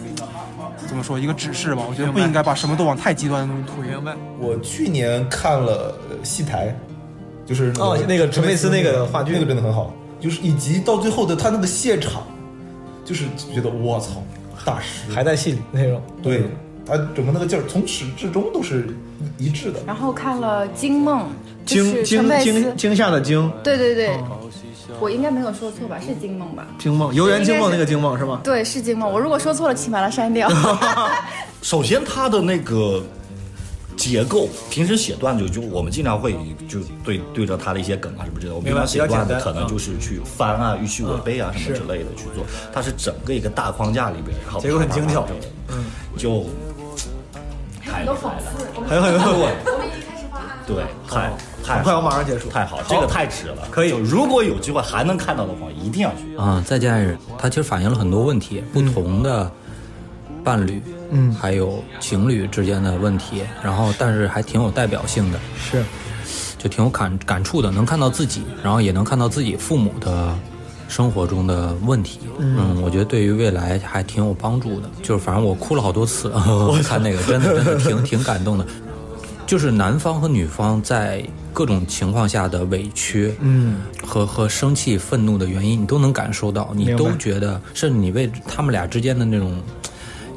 [0.88, 1.84] 怎么说一个指示吧。
[1.88, 3.89] 我觉得不应该把什么都往太极端的东西推。
[3.89, 4.15] 明白。
[4.39, 6.76] 我去年看了呃戏台，
[7.46, 12.24] 就是哦那个陈佩斯那个话剧那个真的很好，就是以及到最后的他那个现场，
[13.04, 14.24] 就是觉得我操，
[14.65, 16.02] 大师还在戏里那种。
[16.22, 16.46] 对，
[16.86, 18.88] 他整个那个劲儿从始至终都是
[19.38, 19.80] 一一致的。
[19.86, 21.22] 然后看了《惊梦》，
[21.65, 24.17] 惊惊惊惊吓的惊，对对对，
[25.00, 25.98] 我应该没有说错吧？
[26.00, 26.67] 是《惊梦》吧？
[26.78, 28.41] 惊梦，游园惊梦那个惊梦是吗？
[28.43, 29.10] 对，是《惊梦》。
[29.12, 30.50] 我如果说错了，请把它删掉。
[31.62, 33.02] 首先，它的那个
[33.96, 34.50] 结构。
[34.69, 36.36] 平时写段子就我们经常会
[36.67, 45.26] 就对对着它的一些梗啊什么之类的，我们明白平常写段子可能就是去翻啊、预虚违背啊嗯什么之类的去做，它是整个一个大框架里边，然后结构很精巧
[45.69, 45.86] 嗯，
[46.17, 46.46] 就
[47.93, 49.49] 太厉害了，还有很多
[50.65, 51.29] 对，太
[51.63, 53.89] 太很快我马上结束太好，好这个太值了，可以。
[53.89, 56.36] 如果有机会还能看到的话，一定要去。
[56.38, 59.51] 啊、再见爱人，它其实反映了很多问题，不同的
[60.43, 65.84] 伴侣，嗯还有情侣之间的问题，然后但是还挺有代表性的，是，
[66.58, 70.34] 就挺有感感触的，能看到自己，然后也能看到自己父母的
[70.93, 72.79] 生活中的问题，嗯。
[72.84, 74.88] 我觉得对于未来还挺有帮助的。
[75.01, 78.65] 就是反正我哭了好多次， 我看那个真的真的挺 挺感动的。
[79.47, 89.60] 就是男方和女方在各种情况下的委屈，嗯，和和生气、愤怒的原因，你都能感受到，你都觉得，甚至你为他们俩之间的那种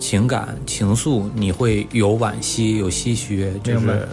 [0.00, 3.92] 情感情愫，你会有惋惜、有唏嘘，就明白。
[3.94, 4.08] 是，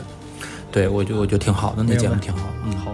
[0.72, 2.92] 对我觉得我觉得挺好的，那节目挺好，嗯，好。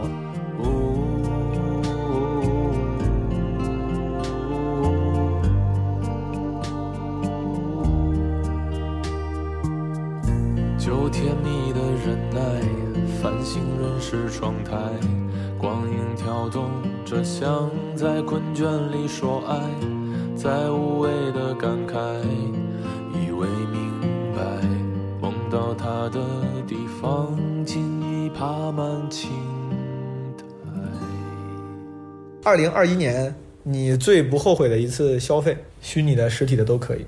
[32.49, 33.31] 二零二一年
[33.61, 37.05] 你最不后悔的一次消费，虚拟的、实体的都可以。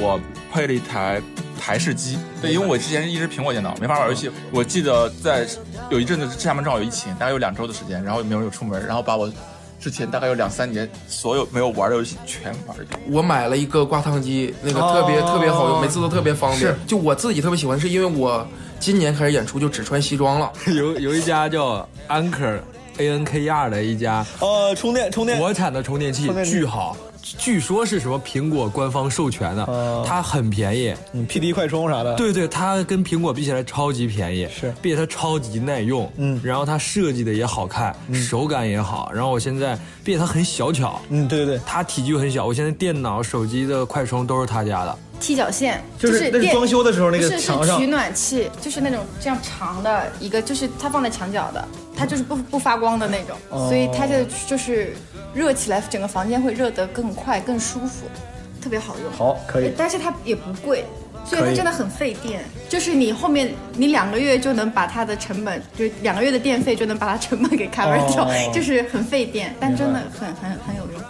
[0.00, 0.18] 我
[0.52, 1.22] 配了一台
[1.60, 4.28] 台式机，对，因为我之前一直苹果电脑没法玩游戏。
[4.50, 5.46] 我记得在
[5.90, 9.32] 有一阵子，厦门正好有疫情，大概有两周的时间，然后也没有人出门，然后把我
[9.78, 13.00] 之前大概有两三年所有没有玩的游戏全玩一遍。
[13.12, 16.76] 我买了一个挂烫机，那个特别、哦特别好用，每次都特别方便是。
[16.84, 18.44] 就我自己特别喜欢，是因为我
[18.80, 20.52] 今年开始演出就只穿西装了。
[20.74, 22.58] 有有一家叫 Anker
[22.98, 25.38] A N K R 的一家呃充电充电。
[25.38, 54.12] 国产的充电器电巨好，据说是什么苹果官方授权的，它很便宜，嗯，P D 快充啥的，对对，它跟苹果比起来超级便宜，是，并且它超级耐用，嗯，然后它设计的也好看，手感也好，然后我现在，并且它很小巧，嗯，对对对，它体积很小，我现在电脑、手机的快充都是他家的，踢脚线，就是那是电装修的时候那个不是是墙上取暖器，就是那种这样长的一个，就是它放在墙角的，它就是不不发光的那种，哦所以它就
[54.46, 54.92] 就是
[55.32, 58.04] 热起来，整个房间会热得更快、更舒服，
[58.60, 59.10] 特别好用。
[59.12, 59.72] 好，可以。
[59.78, 60.84] 但是它也不贵。
[61.26, 71.00] 所以它真的很费电，就是你后面你两个月就能把它的成本，就两个月的电费就能把它成本给 cover 掉，哦就是很费电，但真的很很很有用。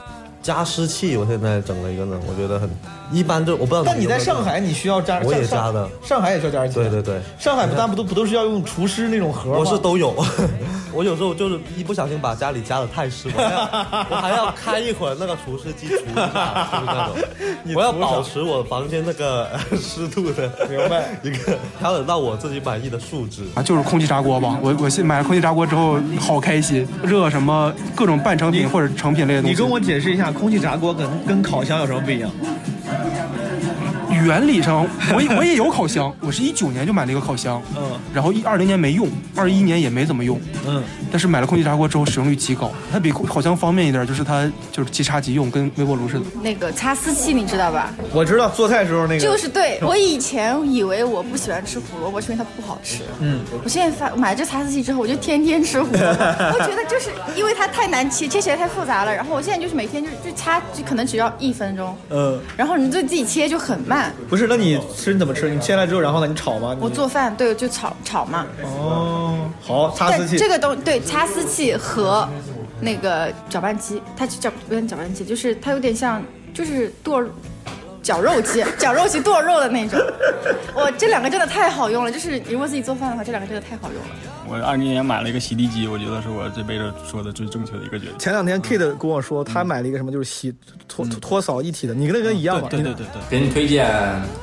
[0.41, 2.71] 加湿器，我现在整了一个呢，我觉得很
[3.15, 3.83] 一般，都我不知道。
[3.85, 6.75] 但你在上海，你需要加，我也上加的，上海也需要加湿器。
[6.75, 9.57] 对对对，上海不但不都不都是要用除湿那种盒吗？
[9.59, 10.15] 我是都有。
[10.93, 13.61] 我有时候就是一不小心把家里加的太湿， 我还要
[14.11, 17.17] 我还要开一会儿那个除湿机除一下，就是那种。
[17.75, 19.49] 我要保持我房间那个
[19.81, 21.19] 湿度的，明白？
[21.23, 23.43] 一个调整到我自己满意的数值。
[23.55, 24.57] 啊，就是空气炸锅吧。
[24.63, 29.57] 我我现买了空气炸锅之后，好开心，热什么各种半成品或者成品类的东西。
[29.57, 32.31] 你跟我解释一下，空气炸锅跟跟烤箱有什么不一样？
[33.11, 33.44] 잡으라.
[34.25, 46.25] 原理上， 我也我也有烤箱，我是一九年就买了一个烤箱，嗯，然后一二零年没用，二一年也没怎么用，嗯，但是买了空气炸锅之后使用率极高，它比烤箱方便一点，就是它就是即插即用，跟微波炉似的。
[46.43, 47.93] 那个擦丝器你知道吧？
[48.13, 56.25] 我知道做菜时候那个就是对我以前以为我不喜欢吃胡萝卜是因为它不好吃，嗯，我现在发买了这擦丝器之后，我就天天吃胡萝卜。
[56.55, 59.15] 我觉得就是因为它太难切，切起来太复杂了。
[59.15, 64.13] 然后我现在就是每天就就擦，就可能只要一分钟，嗯，然后你就自己切就很慢。
[64.29, 65.49] 不是，那你吃你怎么吃？
[65.51, 66.77] 你切来之后，然后呢，你炒吗？
[66.81, 68.47] 我做饭对，就炒炒嘛。
[68.63, 70.37] 哦，好，擦丝器。
[70.37, 72.29] 这个东对擦丝器和
[72.81, 76.23] 那个搅拌机，它就叫不是搅拌机，就是它有点像
[76.53, 77.23] 就是剁
[78.05, 79.99] 绞肉机，绞肉机剁肉的那种。
[80.75, 84.09] 我这两个真的太好用了，就是如果自己做饭的话，这两个真的太好用了。
[84.47, 88.19] 我二零年买了一个洗地机，我觉得是我这辈子说的最正确的一个决定。
[88.19, 90.55] 前两天 Kate 跟我说，他买了一个什么，就是洗
[90.87, 92.69] 拖拖扫一体的，你跟那个一样吗？
[92.71, 93.23] 对对对对。
[93.31, 93.91] 给你推荐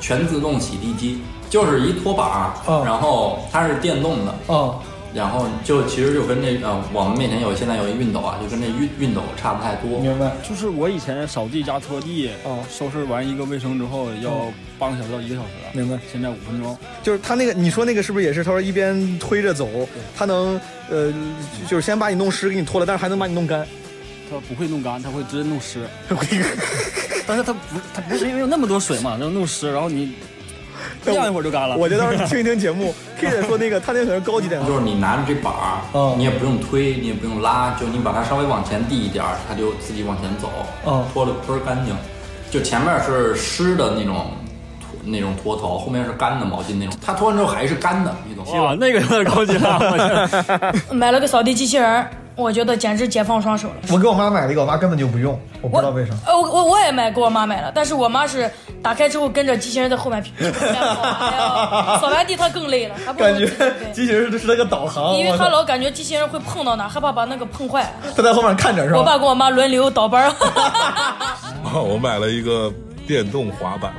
[0.00, 2.52] 全自动洗地机，就是一拖把，
[2.84, 4.82] 然后它是电动的，哦，
[5.14, 10.00] 然后就其实就跟那呃，我们面前有现在有一熨斗啊，就跟那熨熨斗差不太多。
[10.00, 10.32] 明白。
[10.42, 15.98] 就是我以前扫地加拖地，哦，收拾完一个卫生之后要半个小时到一个小时，明白？
[16.10, 16.76] 现在五分钟。
[17.02, 18.42] 就是他那个，你说那个是不是也是？
[18.42, 19.68] 他说一边推着走，
[20.16, 21.12] 他能呃，
[21.68, 23.66] 就是先把你弄湿给你拖了，但是还能把你弄干。
[24.30, 25.80] 它不会弄干，他会直接弄湿。
[27.26, 27.58] 但是他不，
[27.92, 30.14] 他不是因为有那么多水嘛，然后弄湿，然后你
[31.10, 31.76] 晾一会儿就干了。
[31.76, 40.48] 我就到时候听一听节目， K 姐说那个他那可能是高级点，就是你拿着这板儿，嗯你也不用推，你也不用拉，就你把它稍微往前递一点儿，它就自己往前走，
[40.86, 41.94] 嗯拖的倍儿干净。
[42.50, 44.26] 就前面是湿的那种
[44.78, 48.62] 拖那种拖头，后面是干的毛巾那种，它拖完之后还是干的，你懂吗？
[48.62, 50.74] 哇，那个有点高级了，我觉得。
[50.94, 53.74] 买了个扫地机器人儿，我觉得简直解放双手了。
[53.90, 56.12] 我给我妈买了一个，我妈根本就不用，我不知道为啥。
[56.26, 58.50] 呃，我我我也买，给我妈买了，但是我妈是
[58.82, 63.46] 打开之后跟着机器人在后面跑， 扫完地她更累了，还不如感觉
[63.92, 67.92] 机器人是是那个导航，因为她老感觉机器人会碰到哪，害怕把那个碰坏。
[68.16, 68.98] 她在后面看着是吧？
[68.98, 70.34] 我爸跟我妈轮流倒班儿。
[71.84, 72.72] 我买了一个
[73.06, 73.92] 电动滑板，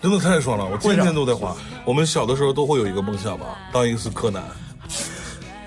[0.00, 1.54] 真的太爽了，我天天都在滑。
[1.84, 4.42] 我们小的时候都会有一个梦想吧，当一次柯南。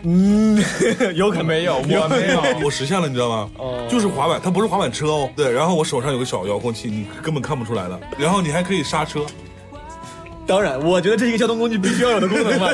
[0.05, 0.63] 嗯，
[1.15, 3.49] 有可没有，我没有， 我实现了，你知道吗？
[3.57, 5.29] 哦就是滑板，它不是滑板车哦。
[5.35, 7.99] 对，然后我手上有个小遥控器，你根本看不出来的。
[8.17, 9.25] 然后你还可以刹车。
[10.47, 12.71] 当然，我觉得这是一个交通工具必须要有的功能吧。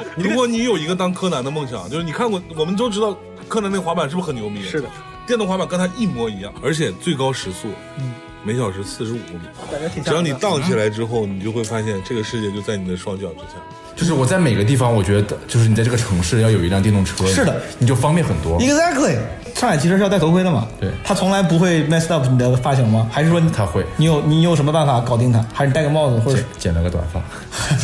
[0.16, 3.14] 如果你有一个当柯南的梦想，就是你看过，我们都知道
[3.48, 4.62] 柯南那个滑板是不是很牛逼？
[4.62, 4.88] 是的，
[5.26, 9.42] 电动滑板跟它一模一样，而且最高时速，嗯，每小时四十五公里。
[9.70, 13.56] 感觉挺只要你荡起来之后，你就会发现这个世界就在你的双脚之下。
[13.96, 18.60] 就是我在每个地方，我觉得就是你在这个城市要有一辆电动车，是的，你就方便很多。
[18.60, 19.16] Exactly，
[19.54, 20.66] 上海骑车是要戴头盔的嘛？
[20.80, 23.08] 对，他从来不会 mess up 你的发型吗？
[23.10, 23.84] 还是说他会？
[23.96, 25.44] 你有你有什么办法搞定他？
[25.52, 27.22] 还是你戴个帽子或者剪了个短发？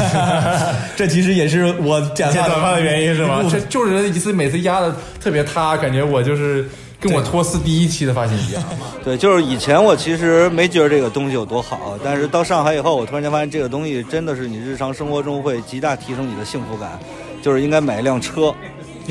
[0.96, 3.40] 这其实也是我剪剪短发的原因是吗？
[3.48, 6.68] 这就就是一次每次压的特别塌，感觉我就是
[7.00, 8.62] 跟我托斯第一期的发型一样。
[9.02, 16.98] 对，就是以前我其实没觉得这个东西有多好，但是到上海以后，我突然间发现这个东西真的是你日常生活中会极大提升你的幸福感，
[17.42, 18.54] 就是应该买一辆车。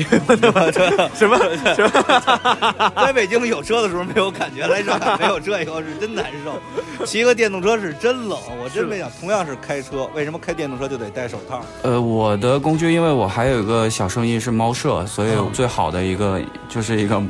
[0.00, 1.36] 什么
[1.76, 2.92] 什么？
[2.96, 7.04] 在北京有车的时候没有感觉，来上海没有车以后是真难受。
[7.04, 9.10] 骑个电动车是真冷，我真没想。
[9.20, 11.60] 同样是开车，为什么开电动车就得戴手套？
[11.82, 17.22] 呃，我的工具，因为我还有一个小生意是猫舍，所以最好的一个就是一个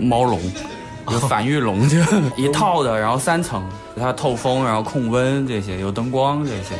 [0.00, 0.40] 猫笼，
[1.08, 1.98] 一个反浴笼，就
[2.36, 3.62] 一套的，然后三层，
[3.96, 6.74] 它透风，然后控温这些，有灯光这些，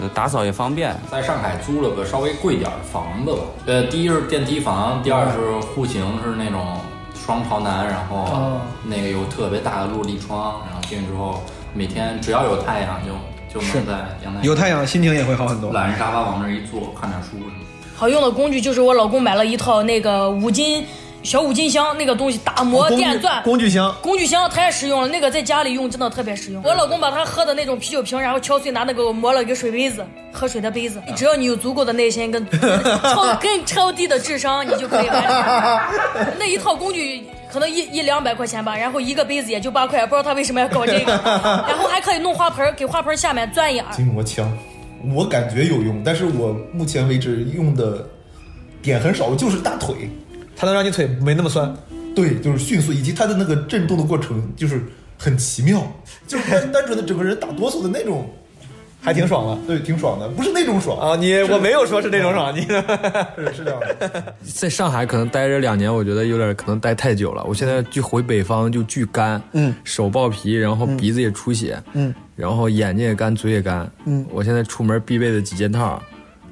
[0.00, 0.96] 呃打扫也方便。
[1.10, 6.78] 在上海租了个稍微贵点儿的房子吧，呃，第一是电梯房，第二是户型是那种
[7.14, 13.92] 双朝南，然后哦那个有特别大的落地窗，然后进去之后每天只要有太阳就就能在
[14.24, 15.72] 阳台有太阳，心情也会好很多。
[15.72, 17.64] 懒人沙发往那儿一坐，看点书什么的。
[17.96, 20.84] 好用的工具就是我老公买了一套那个五金
[21.24, 26.62] 小五金箱，那个东西打磨哦电钻工具箱工具箱太实用了，那个在家里用真的特别实用。
[26.62, 31.02] 我老公把他喝的那种啤酒瓶，然后敲碎，拿那个磨了一个水杯子，喝水的杯子。
[31.16, 32.46] 只要你有足够的耐心跟
[33.02, 36.26] 超跟超低的智商，你就可以完成。
[36.38, 41.12] 那一套工具可能一一两百块钱吧，然后一个杯子也就八块，不知道他为什么要搞这个。
[41.66, 43.90] 然后还可以弄花盆，给花盆下面钻眼儿。
[43.94, 44.54] 筋膜枪，
[45.14, 48.06] 我感觉有用，但是我目前为止用的
[48.82, 50.10] 点很少，就是大腿，
[50.56, 51.74] 它能让你腿没那么酸。
[52.14, 54.82] 对，就是迅速，以及它的那个震动的过程就是
[55.18, 55.84] 很奇妙，
[56.28, 58.30] 就是单 单纯的整个人打哆嗦的那种，
[59.00, 59.66] 还挺爽的。
[59.66, 60.96] 对，挺爽的，不是那种爽。
[60.96, 62.60] 啊，你我没有说是那种爽，你。
[62.60, 64.34] 是是这样的。
[64.46, 67.42] 在上海可能待着两年，我觉得有点可能待太久了。
[67.44, 74.24] 我现在就回北方就巨干，嗯，手爆皮，然后鼻子也出血，嗯，然后眼睛也干，嘴也干，嗯。
[74.30, 76.00] 我现在出门必备的几件套：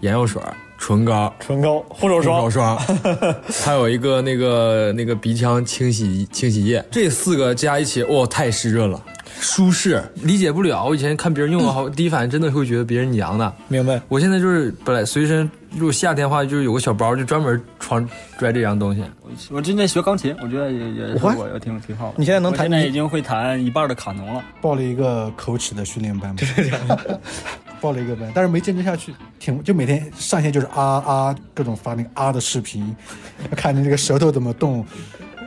[0.00, 0.42] 眼药水、
[0.84, 2.76] 唇膏、唇膏、护手霜护手霜，
[3.64, 9.00] 还有一个那个那个鼻腔清洗清洗液，这四个加一起，哇、太湿润了。
[9.40, 10.84] 舒适，理解不了。
[10.84, 13.52] 我以前看别人用的 好，第一反应真的会觉得别人娘的。
[13.68, 14.00] 明白。
[14.08, 19.04] 我现在就是本来随身，如果夏天的话，就是有个小包，就专门装拽这样东西。
[19.50, 21.14] 我之前学钢琴，我觉得也也？
[21.22, 22.14] 我也挺挺好的。
[22.16, 24.42] 你现在能弹我现在已经会弹一半的卡农了。
[24.60, 26.36] 报了一个口齿的训练班，
[27.82, 32.94] 报了一个班，但是没坚持下去，挺就每天上线就是啊啊各种发那个啊的视频，
[33.56, 34.86] 看你这个舌头怎么动，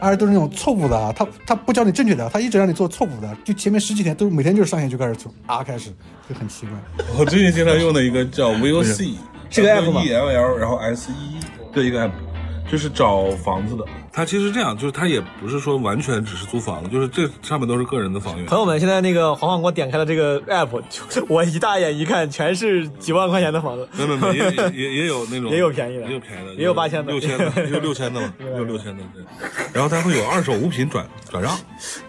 [0.02, 5.90] 而且都是那种错误的啊，他他不教你正确的，他一直让你做错误的，就前面十几天都是每天就是上线就开始从啊开始，
[6.30, 7.06] 就很奇怪。
[7.18, 9.16] 我最近经常用的一个叫 VOC，
[9.50, 11.40] 是 个 app 吗？E L L，然后 S E
[11.74, 12.12] 的一个 app，
[12.72, 13.84] 就是找房子的。
[14.12, 18.46] 他其实这样，就是他也不是说完全只是租房，就是这上面都是个人的房源。
[18.46, 23.88] 朋友们，现在那个黄黄给我点开了这个 app，就我一大眼一看，全是几万块钱的房子。
[23.98, 29.04] 没没没，也也也也有那种， 也有便宜的也有便宜的，也有8000的六千的，也有六千的嘛， 也有六千的。
[29.14, 29.24] 对，
[29.74, 31.58] 然后它会有二手物品转转让，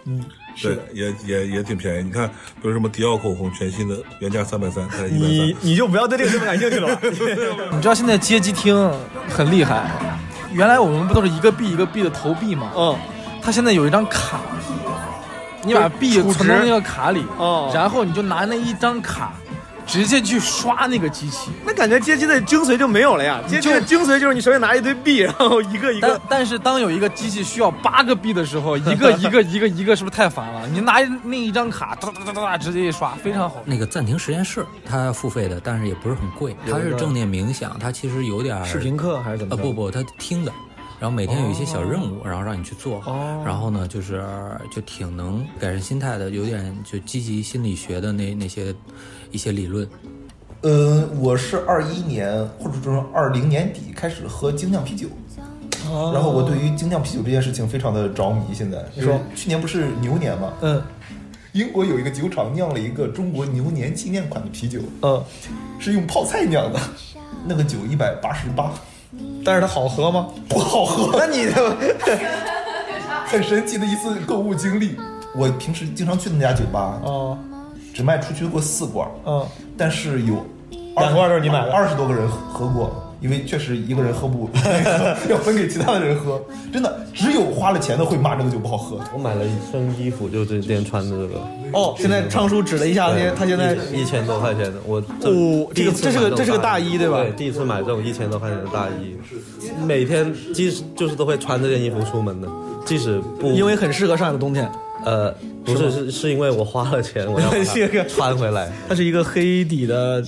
[0.04, 0.24] 嗯，
[0.62, 2.04] 对，也也也挺便宜。
[2.04, 2.28] 你看，
[2.62, 5.56] 比如什么迪奥口红，全新的，原价三百三，才一百你三。
[5.62, 7.00] 你就不要对这个这么感兴趣了吧？
[7.72, 8.90] 你知道现在街机厅
[9.28, 9.90] 很厉害，
[10.52, 12.70] 原来我们不都是一个币一个币的投币吗？
[12.76, 12.96] 嗯，
[13.42, 14.40] 它现在有一张卡，
[15.62, 19.32] 你把币存到那个卡里，哦然后你就拿那一张卡
[19.86, 21.50] 直接去刷那个机器。
[21.64, 23.40] 那感觉街机的精髓就没有了呀！
[23.46, 26.20] 街机的精髓就是你手里拿一堆币，然后一个一个。
[26.28, 30.68] 但是当有一个机器需要八个币的时候， 一个一个一个一个是不是太烦了？
[30.68, 33.62] 你拿那一张卡，哒哒哒哒哒直接一刷，非常好。
[33.64, 36.56] 那个暂停实验室，它付费的，但是也不是很贵。
[36.68, 40.52] 它是正念冥想，它其实有点儿视频课还是怎么啊呃，不不，它听的。
[40.98, 43.02] 然后每天有一些小任务，然后让你去做。
[43.04, 44.24] 哦然后呢，就是
[44.70, 48.74] 就挺能改善心态的，有点就积极心理学的那那些
[49.30, 49.86] 一些理论。
[50.62, 55.06] 呃，我是二一年或者说二零年底开始喝精酿啤酒，
[55.88, 58.42] 哦然后我对于精酿啤酒这件事情非常的着迷。
[58.52, 60.52] 现在你说去年不是牛年吗？
[60.62, 60.82] 嗯，
[61.52, 65.22] 英国有一个酒厂酿了一个中国牛年纪念款的啤酒，嗯，
[65.78, 66.80] 是用泡菜酿的，
[67.44, 68.72] 那个酒一百八十八，
[69.44, 70.28] 但是它好喝吗？
[70.48, 71.14] 不好喝。
[71.20, 71.46] 那你
[73.26, 74.96] 很神奇的一次购物经历。
[75.34, 77.38] 我平时经常去那家酒吧，哦，
[77.96, 79.42] 只卖出去过四罐，嗯，
[79.74, 80.44] 但是有
[80.96, 84.50] 两罐都是你买的二十多个人喝过，因为确实一个人喝不，
[85.30, 86.38] 要分给其他的人喝。
[86.70, 89.00] 真的，只有花了钱的会骂这个酒不好喝。
[89.14, 91.40] 我买了一身衣服，就这今天穿的这个。
[91.72, 99.16] 哦，现在昌叔指了一下，对他现在一一千多块钱的，我哦这个这是个这是个大衣对吧对，第一次买这种一千多块钱的大衣，
[99.86, 102.48] 每天即使就是都会穿这件衣服出门的，
[102.84, 104.70] 即使不因为很适合上海的冬天。
[105.04, 105.32] 呃，
[105.64, 108.70] 不是是是是因为我花了钱，我要把这 个它穿回来。
[108.88, 110.24] 它是一个黑底的，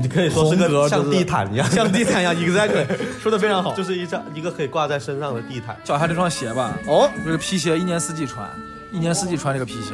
[0.00, 2.86] 你可以说是个像地毯一样，像地毯一样，exactly，
[3.20, 3.74] 说的非常好。
[3.74, 5.76] 就是一张一个可以挂在身上的地毯。
[5.84, 8.48] 脚下这双鞋吧，哦，这个皮鞋一年四季穿，
[8.92, 9.92] 一年四季穿这个皮鞋，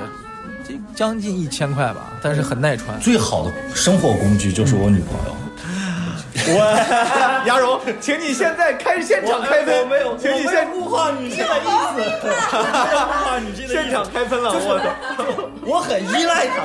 [0.67, 2.99] 这将近一千块吧，但是很耐穿。
[3.01, 5.35] 最好的生活工具就是我女朋友。
[6.53, 12.31] 我 牙荣，请你现在开现场开分，没有请你现物化女性的意思，物
[13.25, 16.63] 化女性现场开分了，我 我很依赖他，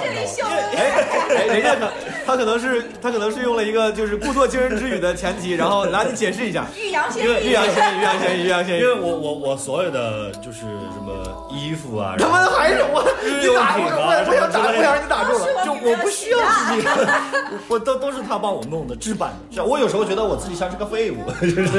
[0.77, 1.05] 哎
[1.37, 1.91] 哎，人家可
[2.25, 6.65] 他可能是他可能是用了一个就是故作惊人之语的前提，然后来你解释一下。
[6.75, 8.79] 欲扬先因为欲扬先抑，欲扬先抑，欲扬先抑。
[8.79, 16.87] 因为我我我所有的就是什么衣服啊，他们还是我，日打我，品啊，我我想打，什么之类的不想让你打住了，就我不需要自己。
[17.67, 19.35] 我都都是他帮我弄的，置办的。
[19.55, 21.69] 是我有时候觉得我自己像是个废物，就是。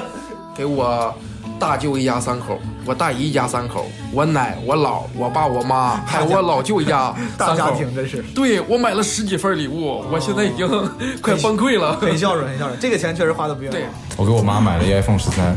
[0.56, 1.14] 给我
[1.58, 8.22] 大舅一家三口，我大姨一家三口，我奶、我姥、我爸、我妈，还有我老舅一家 大三口家庭真是。
[8.34, 10.66] 对我买了十几份礼物，我现在已经
[11.20, 11.96] 快崩溃了。
[11.96, 13.70] 很孝顺，很孝顺，这个钱确实花的不冤。
[13.70, 13.84] 对，
[14.16, 15.54] 我给我妈买了一 iPhone 十三，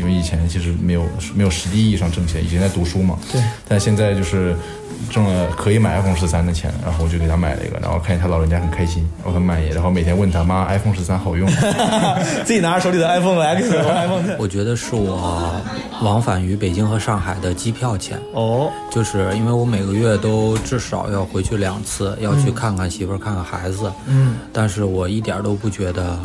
[0.00, 3.18] 因为以前其实没有没有实际意义上挣钱，以前在读书嘛。
[3.30, 3.42] 对。
[3.68, 4.56] 但现在就是
[5.10, 11.56] 挣了可以买 iPhone 十三的钱，然后我就给他买了一个，然后看见他老人家很开心，我很满意，然后每天问他妈 iPhone 十三好用吗？
[12.44, 15.60] 自己拿着手里的 iPhone X 和 iPhone 我觉得是我
[16.02, 18.18] 往返于北京和上海的机票钱。
[18.32, 23.90] 哦，就是因为我每个月都至少要回去两次，要去嗯看看媳妇儿、看看孩子。
[24.06, 26.18] 嗯，但是我一点都不觉得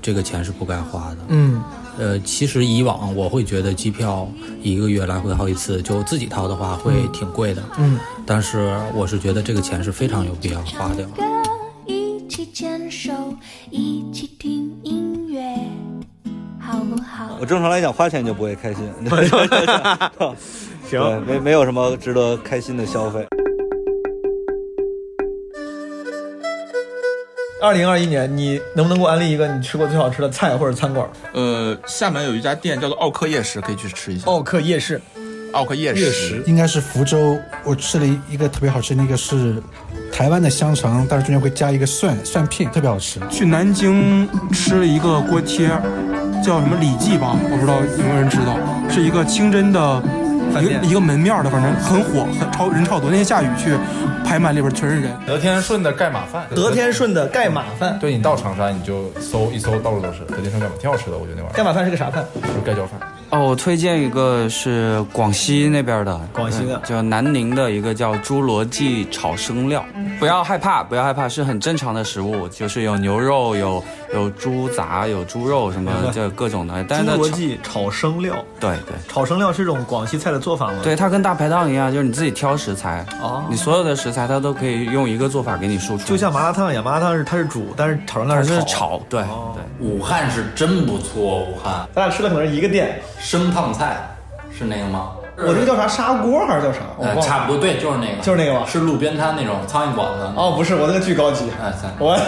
[0.00, 1.16] 这个钱是不该花的。
[1.28, 1.62] 嗯，
[1.98, 4.28] 呃，其实以往我会觉得机票
[4.62, 7.62] 一个月来回好几次，就自己掏的话会挺贵的。
[7.76, 11.06] 嗯，但是我是觉得这个钱是非常有必要花掉。
[11.86, 13.12] 一起牵手，
[13.70, 15.42] 一起听音乐，
[16.60, 17.36] 好不好？
[17.40, 18.88] 我正常来讲花钱就不会开心。
[20.88, 23.26] 行没没有什么值得开心的消费。
[27.60, 31.04] 二零二一年，你能不能给我安利一个你吃过最好吃的菜或者餐馆？
[31.32, 34.26] 呃，厦门有一家店叫做奥克夜市，可以去吃一下。
[34.26, 35.00] 奥克夜市，
[35.52, 39.60] 奥克夜市，应该是福州，我吃了一个特别好吃，那个是
[40.12, 43.18] 台湾的香肠，但是中间会加一个蒜蒜片，特别好吃。
[43.28, 45.68] 去南京吃了一个锅贴，
[46.44, 48.56] 叫什么李记吧，我不知道有没有人知道，
[48.88, 50.00] 是一个清真的
[50.60, 53.10] 一个一个门面的，反正很火，很超人超多。
[53.10, 53.76] 那天下雨去，
[54.24, 55.12] 排满里边全是人。
[55.26, 61.56] 德天顺的盖码饭，德天顺的盖码饭，对你到长沙你就搜一搜，到处都是德天顺盖码，挺好吃的，我觉得那玩意儿。
[61.56, 62.24] 盖码饭是个啥饭？
[62.34, 63.00] 就是盖浇饭。
[63.30, 69.84] 哦，我推荐一个是广西那边的，广西的嗯叫南宁的一个叫侏罗纪炒生料。
[70.18, 76.84] 不要害怕，不要害怕，是很正常的食物，就是有牛肉，有有猪杂，有猪肉什么就各种的。
[76.88, 80.78] 但是侏它炒罗纪炒生料，对对炒生料是一种广西菜的做法吗？
[80.82, 88.66] 对，它跟大排档一样，就是你自己挑食材，哦你所有的食材它都可以用一个做法给你输出，就像麻辣烫一样，麻辣烫是它是煮，但是炒生料它是是炒。
[88.66, 89.86] 炒，对对。
[89.86, 91.86] 武汉是真不错，武汉。
[91.94, 93.98] 咱俩吃的可能是一个店，生烫菜
[94.56, 95.12] 是那个吗？
[95.40, 96.80] 我这个叫啥砂锅还是叫啥？
[96.98, 100.32] 我差不多，对，就是那个，就是那个吧是路边摊那种苍蝇馆子。
[100.34, 101.50] 哦，不是，我那个巨高级，
[101.98, 102.18] 我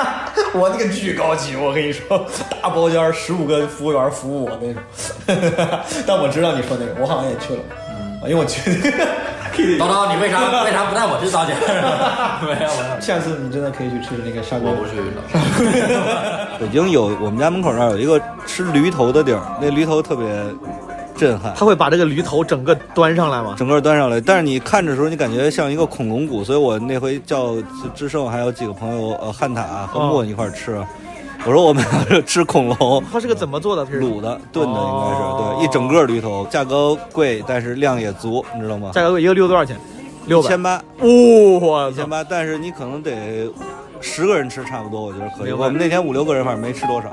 [0.54, 2.26] 我那个巨高级，我跟你说，
[2.62, 4.82] 大包间十五个服务员服务我那种。
[6.06, 7.60] 但我知道你说那个，我好像也去了，
[7.90, 8.60] 嗯，因为我去
[9.78, 11.56] 叨叨，你为啥为啥不带我去早点？
[12.42, 13.00] 没有没有。
[13.00, 14.70] 下次你真的可以去吃那个砂锅。
[14.70, 16.48] 我不去了。
[16.58, 20.26] 北京有我们家门口那儿有一个吃驴头的地儿，那驴头特别
[21.16, 21.54] 震撼。
[21.56, 23.54] 他会把这个驴头整个端上来吗？
[23.56, 27.54] 整个端上来，但是你看的时候，你感觉像一个恐龙骨，所以我那回叫
[27.94, 30.80] 志胜还有几个朋友，呃，汉塔和莫一块儿吃。
[31.46, 33.84] 我说我们要吃恐龙，它是个怎么做的？
[33.84, 38.90] 卤的、炖的，应该是对，一整个驴头，价格贵，但是量也足，你知道吗？
[38.94, 39.76] 价格贵，一个驴多少钱？
[40.26, 40.80] 六千八。
[41.00, 43.46] 哇，一千八，但是你可能得
[44.00, 45.52] 十个人吃差不多，我觉得可以。
[45.52, 47.08] 我们那天五六个人，反正没吃多少。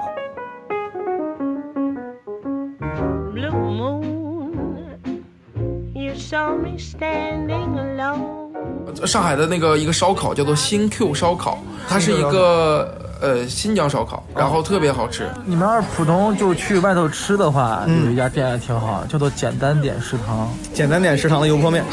[9.05, 15.29] 上海的那个一个烧烤叫做新 Q 烧烤，它是一个呃新疆烧烤，然后特别好吃。
[15.45, 20.49] 你们要是普通就去外头吃的话，有一家店也挺好，叫做简单点食堂。
[20.73, 21.83] 简单点食堂的油泼面。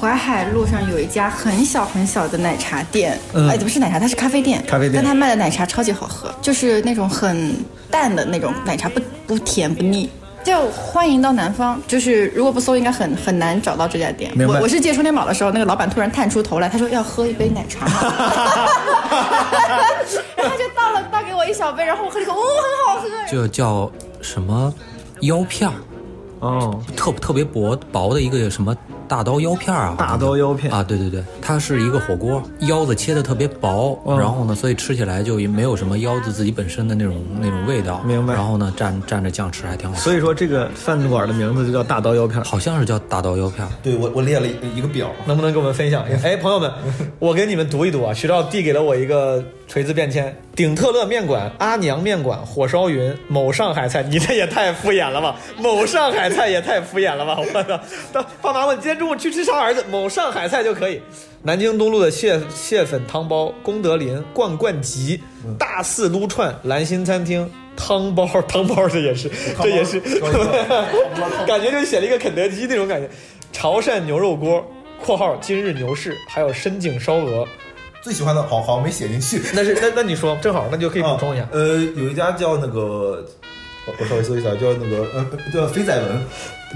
[0.00, 4.62] 淮海路上有一家很小很小的奶茶店，嗯哎，不是奶茶，它是咖啡店。
[4.66, 7.54] 咖啡店但它卖的奶茶超级好喝，就是那种很
[7.90, 10.10] 淡的那种奶茶，不不甜不腻。
[10.42, 14.32] 就欢迎到南方，就是如果不搜，应该很很难找到这家店。
[14.48, 17.92] 我我是借充电宝的时候，那个老板突然探出头来，他说要喝一杯奶茶吗，
[20.36, 23.08] 然后他就倒了倒给我一小杯，然后我喝了一口，哦，很好喝。
[23.30, 23.90] 这叫
[24.22, 24.72] 什么
[25.20, 25.74] 腰片儿，
[26.40, 28.74] 哦，特特别薄薄的一个什么
[29.10, 30.72] 大刀腰片儿啊，大刀腰片。
[30.72, 34.16] 啊，对对对，它是一个火锅，腰子切的特别薄，嗯。
[34.16, 38.34] 然后呢，所以吃起来就没有什么腰子自己本身的那种那种味道，明白。
[38.34, 43.66] 然后呢，蘸蘸着酱吃还挺好，所以说这个饭馆的名字就叫大刀腰片，好像是叫大刀腰片。
[43.82, 44.46] 对我我列了
[44.76, 46.28] 一个表，能不能给我们分享一下？
[46.28, 46.70] 哎，朋友们，
[47.18, 48.14] 我给你们读一读啊。
[48.14, 54.02] 徐照递给了我一个锤子变签：顶特乐面馆、阿娘面馆、火烧云、某上海菜。
[54.02, 55.36] 你这也太敷衍了吧！
[55.58, 57.38] 某上海菜也太敷衍了吧！
[57.38, 57.80] 我操！
[58.12, 59.84] 当爸妈问今天中午去吃啥儿子？
[59.88, 61.00] 某上海菜就可以。
[61.44, 65.22] 南京东路的蟹蟹粉汤包、功德林罐罐吉、
[65.56, 67.48] 大肆撸串、兰心餐厅。
[67.76, 69.30] 汤包，汤包这也是，
[69.62, 70.00] 这也是，
[71.46, 73.08] 感觉就写了一个肯德基那种感觉。
[73.52, 74.68] 潮汕牛肉锅
[75.00, 77.46] （括号今日牛市）还有深井烧鹅。
[78.02, 81.46] 最喜欢的好好像没写进去， 那是那那你说正好，那就可以补充一下。
[81.52, 83.24] 呃，有一家叫那个，
[83.86, 86.22] 我我稍微搜一下，叫那个呃叫肥仔文，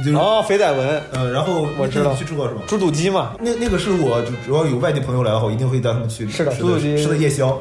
[0.05, 2.13] 就是哦肥仔文，嗯，然后我知道。
[2.13, 2.63] 你去吃过是吧？
[2.67, 6.97] 猪肚鸡嘛，那那个是我就只要有外地朋友来的话，我一定会带他们去吃的吃猪肚鸡。
[7.03, 7.61] 吃的夜宵。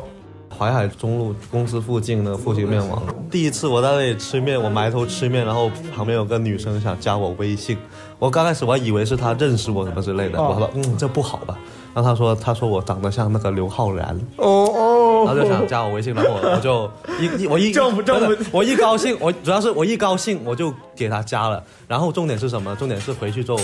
[0.56, 3.02] 淮海中路公司附近的复兴面王，
[3.32, 7.76] 第一次我在那里吃面，我埋头吃面，然后旁边有个女生想加我微信，
[8.20, 10.54] 我刚开始我还以为是她认识我什么之类的，哦。
[10.54, 11.58] 我说嗯这不好吧，
[11.94, 16.90] 然后他说他说我长得像那个刘昊然，哦哦，然后就想加我微信，然后我我就
[17.20, 22.76] 一一我一政府政府不我一高兴，我主要是我一高兴我就给他加了，然后重点是什么？
[22.76, 23.60] 重点是回去之后。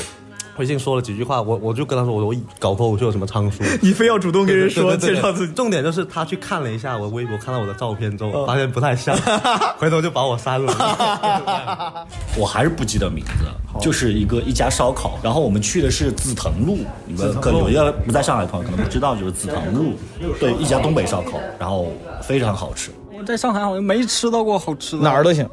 [0.60, 5.54] 微信说了几句话，我我就跟他说，我我搞脱口秀有什么仓鼠， 你非要主动跟人说对对对对介绍自己。
[5.54, 9.18] 重点就是他去看了一下我微博，看到我的照片之后，嗯发现不太像，
[9.80, 12.06] 回头就把我删了。
[12.38, 13.32] 我还是不记得名字，
[13.80, 19.94] 就是一个一家烧烤，然后我们去的是紫藤路，你们可能有些不在上海的朋友可能不知道，就是紫藤路，
[20.42, 21.88] 对，一家东北烧烤，然后
[22.22, 22.92] 非常好吃。
[23.18, 25.48] 我在上海好像没吃到过好吃的，哪儿都行。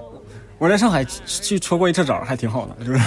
[0.58, 2.98] 我在上海去搓过一次澡，还挺好的，就是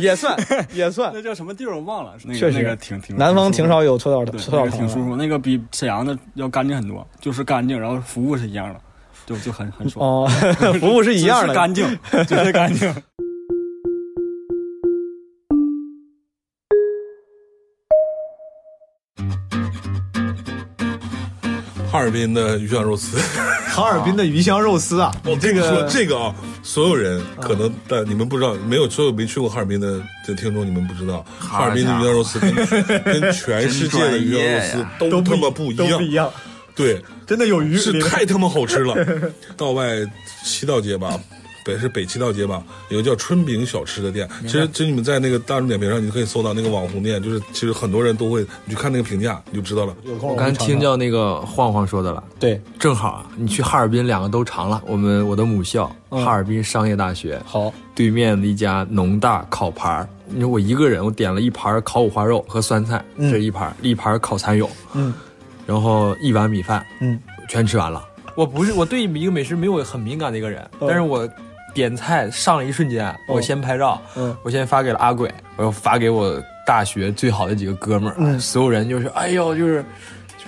[0.00, 0.36] 也 算
[0.72, 1.10] 也算。
[1.14, 3.16] 那叫什么地儿我忘了，那个那个挺挺。
[3.16, 8.80] 南方挺少有搓澡的对搓澡那个挺舒服，那个比沈阳的要干净很多，就是干净，然后服务是一样的，
[9.24, 10.04] 就就很很爽。
[10.06, 10.28] 哦
[10.78, 12.94] 服务是一样的干净，绝对干净。
[21.90, 23.18] 哈尔滨的鱼香肉丝，
[23.68, 32.54] 哈尔滨的鱼香肉丝啊，我跟你说这个啊，所有人可能但你们不知道，没有所有没去过哈尔滨的的听众，你们不知道，哈尔滨的鱼香肉丝跟
[33.02, 36.30] 跟全世界的鱼香肉丝 都他妈不一样，不一样。
[36.76, 38.94] 对，真的有鱼是太他妈好吃了。
[39.56, 39.88] 道外
[40.44, 41.18] 七道街吧，
[41.64, 44.28] 北是北七道街吧，有个叫春饼小吃的店。
[44.42, 49.94] 其实，其实你们在那个大众点评上，你就可以搜到那个网红店，就是其实很多人都会，你去看那个评价，你就知道了。
[50.20, 54.82] 我刚听到那个晃晃说的了，对，正好啊，你去哈尔滨两个都尝了。
[54.86, 65.14] 我们我的母校、嗯哈尔滨商业大学，好，对面的一家农大烤盘儿，你说我一个人，我点了一盘烤五花肉和酸菜，嗯这一盘，一盘烤蚕蛹，嗯，
[65.66, 68.04] 然后一碗米饭，嗯，全吃完了。
[68.34, 71.28] 我不是我对一个美食没有很敏感的一个人，嗯但是我
[71.74, 79.84] 点菜上了一瞬间，我先拍照，嗯我先发给了阿鬼，我又发给我大学最好的几个哥们儿，嗯所有人就是哎呦就是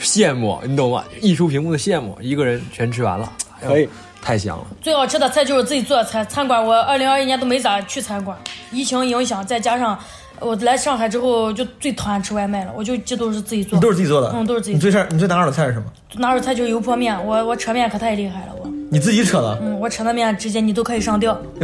[0.01, 1.05] 羡慕，你懂吗？
[1.21, 3.89] 溢出屏幕的羡慕，一个人全吃完了，哎呦可以。
[4.25, 4.65] 太香了。
[4.81, 6.25] 最好吃的菜就是自己做的菜。
[6.27, 8.39] 餐馆我二零二一年都没咋去餐馆，
[8.71, 9.99] 疫情影响，再加上
[10.39, 13.77] 我来上海之后就最讨厌吃外卖了，我就这都是自己做。
[13.77, 14.31] 你都是自己做的？
[14.33, 14.89] 嗯，都是自己你做。
[14.89, 15.87] 最擅你最拿手的菜是什么？
[16.21, 18.71] 拿手菜就是油泼面，我我扯面可太厉害了，我。
[18.93, 19.59] 你自己扯的？
[19.63, 21.35] 嗯，我扯的面直接你都可以上吊，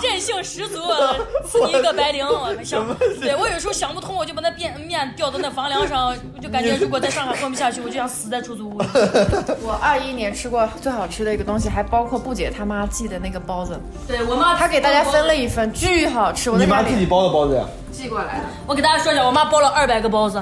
[0.00, 0.80] 任 性十足，
[1.44, 2.24] 赐你一个白绫。
[2.28, 2.86] 我想，
[3.20, 8.78] 对我有时候想不通，我就把那面面吊到那房梁上，我就感觉如果在上海混不下去，我就想死在出租屋。
[9.60, 13.76] 我二一年吃过最好吃的一个东西，还包括布姐她妈寄的那个包子。
[14.06, 16.52] 对我妈，她给大家分了一份，巨好吃。
[16.52, 17.64] 我你妈自己包的包子呀？
[17.90, 18.44] 寄过来的。
[18.64, 20.40] 我给大家说一下，我妈包了二百个包子，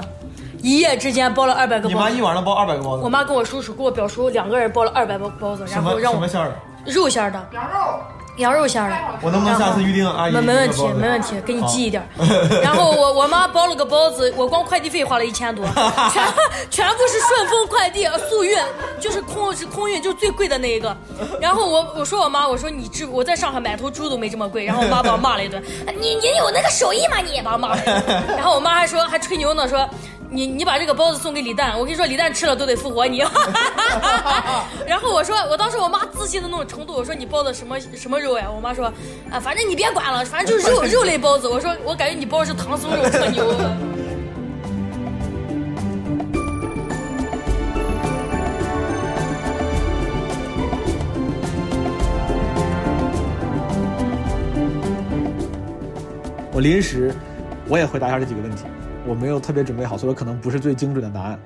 [0.61, 1.93] 一夜之间包了二百个包子。
[1.93, 3.03] 你妈一晚上包二百个包子？
[3.03, 6.55] 我妈跟我叔叔、跟我表叔两个人包了二百包包子，然后让我什么馅儿的？
[6.91, 7.99] 肉馅儿的，羊肉，
[8.37, 8.95] 羊肉馅儿的。
[9.21, 12.07] 我能不能下次预定阿姨没没问题没问题，给你寄一点儿。
[12.63, 15.65] 然后我我妈包了个包子，我光快递费花了一千多，
[16.13, 16.23] 全
[16.69, 18.57] 全部是顺丰快递速运，
[19.01, 20.95] 就是空是空运，就是最贵的那一个。
[21.41, 24.63] 然后我我说我妈，我说你这我在上海买头猪都没这么贵。
[24.63, 25.61] 然后我妈把我骂了一顿，
[25.99, 27.41] 你你有那个手艺吗你？
[27.41, 27.81] 把我骂了。
[28.37, 29.85] 然后我妈还说还吹牛呢，说。
[30.29, 33.19] 你你把这个包子送给李诞，我跟你说，李诞吃了都得复活你。
[34.85, 38.47] 然后我说，我当时我妈自信的那种程度，我说你包的什么什么肉呀？
[38.53, 38.91] 我妈说，
[39.31, 41.47] 啊，反正你别管了，反正就是肉 肉类包子。
[41.47, 43.45] 我说，我感觉你包的是唐僧肉，特牛。
[56.51, 57.13] 我临时
[57.67, 58.63] 我也回答一下这几个问题，
[59.07, 61.39] 我没有特别准备好，所以可能不是最精准的答案。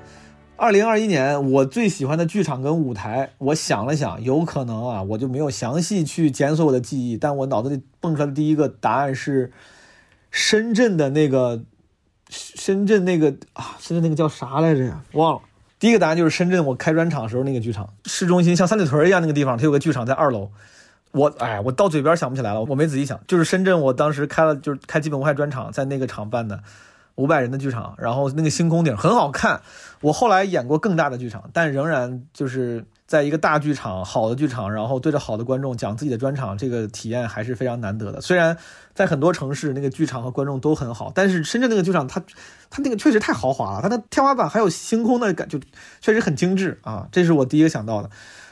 [0.57, 9.51] 二零二一年我最喜欢的剧场跟舞台，我想了想，有可能啊，我就没有详细去检索我的记忆，但我脑子里蹦出来的第一个答案是
[10.31, 11.61] 深圳的那个
[12.29, 15.01] 深圳那个啊，深圳那个叫啥来着呀？
[15.13, 15.41] 忘了。
[15.79, 20.49] 第一个答案就是深圳，我开专场的时候那个剧场，市中心像三里屯一样那个地方，它有个剧场在二楼。
[21.11, 23.19] 我哎，我到嘴边想不起来了，我没仔细想。
[23.27, 26.61] 就是深圳，我当时开了，就是开基本无害专场，在那个场办的，
[27.15, 29.61] 五百人的剧场，然后那个星空顶很好看。
[30.01, 38.19] 我后来演过更大的剧场，但仍然就是在一个大剧场、好的剧场，然后对着好的观众讲自己的专场，这个体验还是非常难得的。
[38.19, 38.57] 虽然
[38.95, 42.19] 在很多城市那个剧场和观众都很好，但是深圳那个剧场它
[42.69, 45.59] 它那个确实太豪华了，它的天花板还有星空的感，觉
[45.99, 48.09] 确实很精致啊，这是我第一个想到的。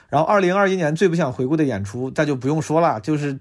[0.10, 3.38] 然后，二零二一年最不想回顾的演出，那就不用说了，就是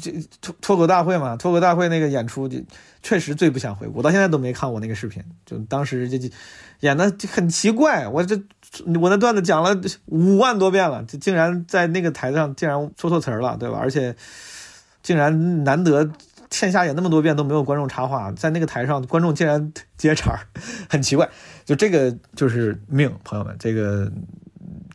[0.00, 0.10] 这
[0.40, 2.58] 脱脱口大会嘛，脱口大会那个演出就
[3.06, 6.28] 确实最不想回顾，到现在都没看我那个视频，就当时这这
[6.80, 8.34] 演的很奇怪，我这
[9.00, 13.78] 我那段子讲了五万多遍了，竟然在那个台上竟然说错词儿了，对吧？
[13.80, 14.16] 而且
[15.04, 16.10] 竟然难得
[16.50, 20.36] 线下演那么多遍都没有观众插话，在那个台上观众竟然接茬，
[20.90, 21.28] 很奇怪，
[21.64, 24.10] 就这个就是命，朋友们，这个。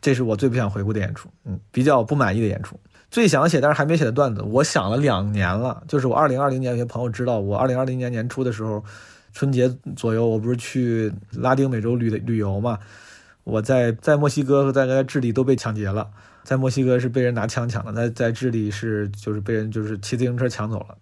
[0.02, 2.76] 这是我最不想回顾的演出，嗯，比较不满意的演出。
[3.12, 5.84] 最想写但是还没写的段子，我想了两年了。
[5.86, 8.82] 就是我二零二零年，有些朋友知道，我二零二零年年初的时候，
[9.34, 12.78] 春节左右，我不是去拉丁美洲旅旅游嘛？
[13.44, 16.08] 我在在墨西哥和在在智利都被抢劫了，
[16.42, 20.96] 在墨西哥是被人拿枪抢的，在在智利是就是被人就是骑自行车抢走了，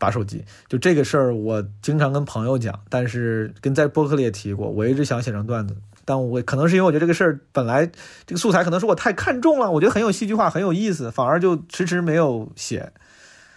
[0.00, 0.44] 把手机。
[0.68, 5.76] 就这个事儿，我经常跟朋友讲，但是跟在播客里也提过，我一直想写成段子。
[6.06, 7.84] 但我可能是因为我觉得这个事儿本来
[8.24, 12.92] 这个素材可能是我太看重了，我觉得很有戏剧化，很有意思，反而就迟迟没有写。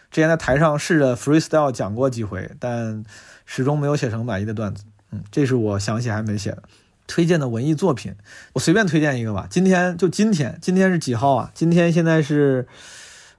[0.09, 3.05] 之前在台上试着 freestyle 讲过几回，但
[3.45, 4.83] 始终没有写成满意的段子。
[5.11, 6.63] 嗯，这是我想写还没写的。
[7.05, 8.15] 推荐的文艺作品，
[8.53, 9.45] 我随便推荐一个吧。
[9.47, 11.51] 今天就今天，今天是几号啊？
[11.53, 12.67] 今天现在是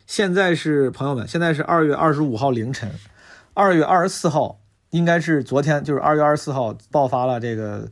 [0.07, 2.93] 现在是朋友们，现在是二月二十五号凌晨，
[3.55, 7.89] 二月二十四号应该是昨天，就是二月二十四号爆发了这个。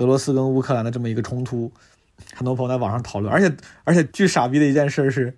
[0.00, 1.70] 俄罗斯跟乌克兰的这么一个冲突，
[2.34, 5.32] 很多朋友在网上讨论，而且而且巨傻逼的一件事是，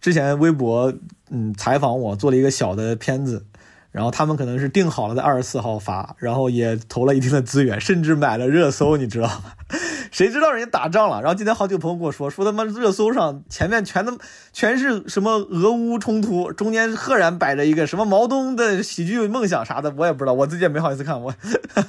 [0.00, 0.92] 之前微博
[1.30, 3.44] 嗯采访我做了一个小的片子，
[3.92, 9.52] 然后他们可能是定好了在二十四号发，然后也投了一定的资源，甚至买了热搜，你知道吗？
[10.10, 11.20] 谁知道人家打仗了？
[11.20, 14.18] 然后今天好几个朋友跟我说，说他妈热搜上前面全都
[14.52, 21.34] 全是什么俄乌冲突，中间赫然摆着一个什么毛东的喜剧梦想啥的，我也不知道，我自己也没好意思看我。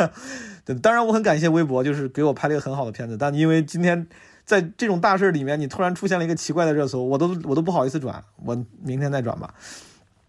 [0.66, 3.18] 对，当然我很感谢微博，就是给我拍了一个很好的片子。
[3.18, 4.08] 但因为今天
[4.46, 9.54] 在这种大事里面，你突然出现了一个奇怪的热搜，我都我都不好意思转，我明天再转吧。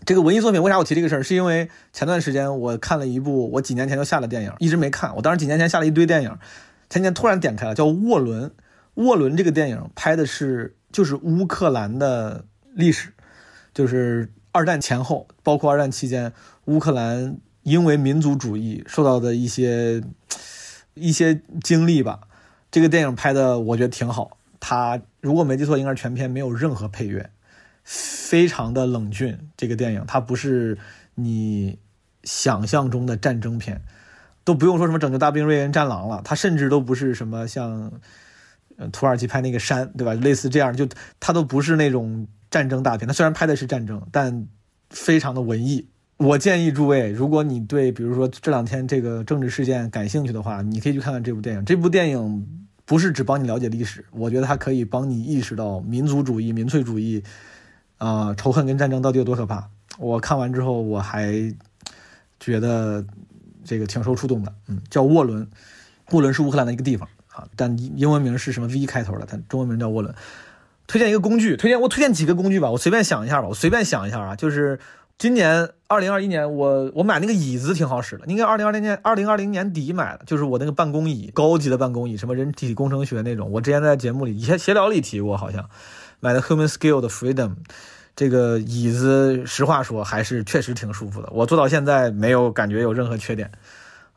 [0.06, 1.22] 这个文艺作品为啥我提这个事儿？
[1.22, 5.14] 是因为前段时间我看了一部我几年前就下的电影，一直没看。
[5.16, 6.38] 我当时几年前下了一堆电影，
[6.88, 8.50] 前天突然点开了，叫《沃伦》。
[8.94, 12.44] 沃伦这个电影拍的是就是乌克兰的
[12.74, 13.12] 历史，
[13.72, 16.32] 就是二战前后，包括二战期间，
[16.66, 17.38] 乌克兰。
[17.64, 20.02] 因为民族主义受到的一些
[20.92, 22.20] 一些经历吧，
[22.70, 24.36] 这个电影拍的我觉得挺好。
[24.60, 27.30] 它如果没记错，应该是全片没有任何配乐，
[27.84, 29.38] 非常的冷峻。
[29.56, 30.76] 这个电影它不是
[31.14, 31.78] 你
[32.24, 33.82] 想象中的战争片，
[34.42, 37.92] 都不用说什么拯救大兵瑞恩、战狼了，它甚至都不是什么像
[38.90, 40.14] 土耳其拍那个山，对吧？
[40.14, 40.88] 类似这样，就
[41.20, 43.06] 它都不是那种战争大片。
[43.06, 44.48] 它虽然拍的是战争，但
[44.90, 45.88] 非常的文艺。
[46.16, 51.64] 我建议诸位，如果你对比如说这两天这个政治事件感兴趣的话，你可以去看看这部电影。
[51.64, 52.46] 这部电影
[52.84, 57.22] 不是只帮你了解历史，我觉得它可以帮你意识到民族主义、民粹主义
[57.98, 59.68] 啊、仇恨跟战争到底有多可怕。
[59.98, 61.32] 我看完之后，我还
[62.40, 63.04] 觉得
[63.64, 64.52] 这个挺受触动的。
[64.68, 65.48] 嗯，叫沃伦，
[66.10, 70.14] 沃伦是乌克兰的一个地方啊，但英文名是什么 V 开头的，它中文名叫沃伦。
[70.86, 74.78] 推荐一个工具，推荐我推荐几个工具吧，我随便想一下吧，我随便想一下啊，就是
[75.16, 85.70] 今年二零二一年我我买那个椅子挺好使的，应该二零二零年二零二零年底买的，就是我那个办公椅，高级的办公椅，什么人体工程学那种，我之前在节目里以前闲聊里提过，好像
[86.24, 87.50] 买的 Human Skill 的 Freedom
[88.16, 93.52] 这个椅子，实话说还是确实挺舒服的，我坐到现在没有感觉有任何缺点。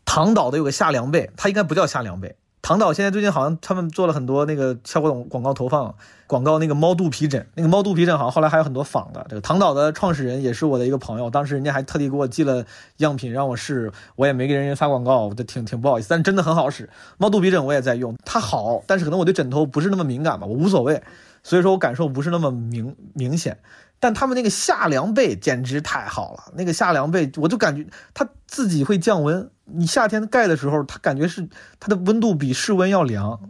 [0.06, 2.38] 唐岛的有个下凉被，它应该不叫下凉被。
[2.62, 5.96] 唐岛现在最近好像他们做了很多那个效果广告投放，
[6.28, 9.26] 广告那个猫肚皮枕，那个猫肚皮枕好像后来还有很多仿的。
[9.30, 12.66] 这个唐岛的创始人也是我的一个朋友，当时人家还特地给我寄了
[12.98, 16.90] 样品让我试，我也没给人家发广告，我就挺挺不好意思，但真的很好使。
[17.18, 21.02] 猫肚皮枕我也在用，它好，但是可能我对枕头不是那么敏感吧，我无所谓，
[21.44, 23.60] 所以说我感受不是那么明明显。
[24.00, 29.50] 但他们那个夏凉被简直太好了，那个夏凉被我就感觉它自己会降温。
[29.66, 33.50] 你夏天盖的时候，它感觉是它的温度比室温要凉，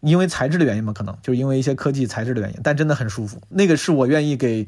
[0.00, 3.38] 因为材质的原因嘛，可能就是因为一些科技材质的原因，但真的很舒服。
[3.50, 4.66] 那个是我愿意给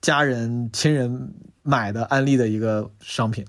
[0.00, 3.44] 家人亲人买的安利的一个商品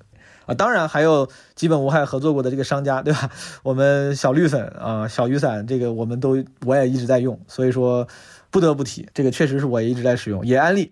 [0.47, 0.55] 啊。
[0.55, 3.29] 当然还有基本无害合作过的这个商家，对吧？
[3.61, 8.07] 我们小绿粉啊，小雨伞，这个我们都我也一直在用，所以说
[8.49, 10.91] 不得不提，这个确实是我一直在使用，也安利。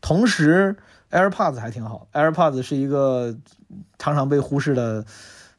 [0.00, 0.76] 同时
[1.10, 3.34] ，AirPods 还挺好，AirPods 是一个
[3.98, 5.04] 常常被忽视的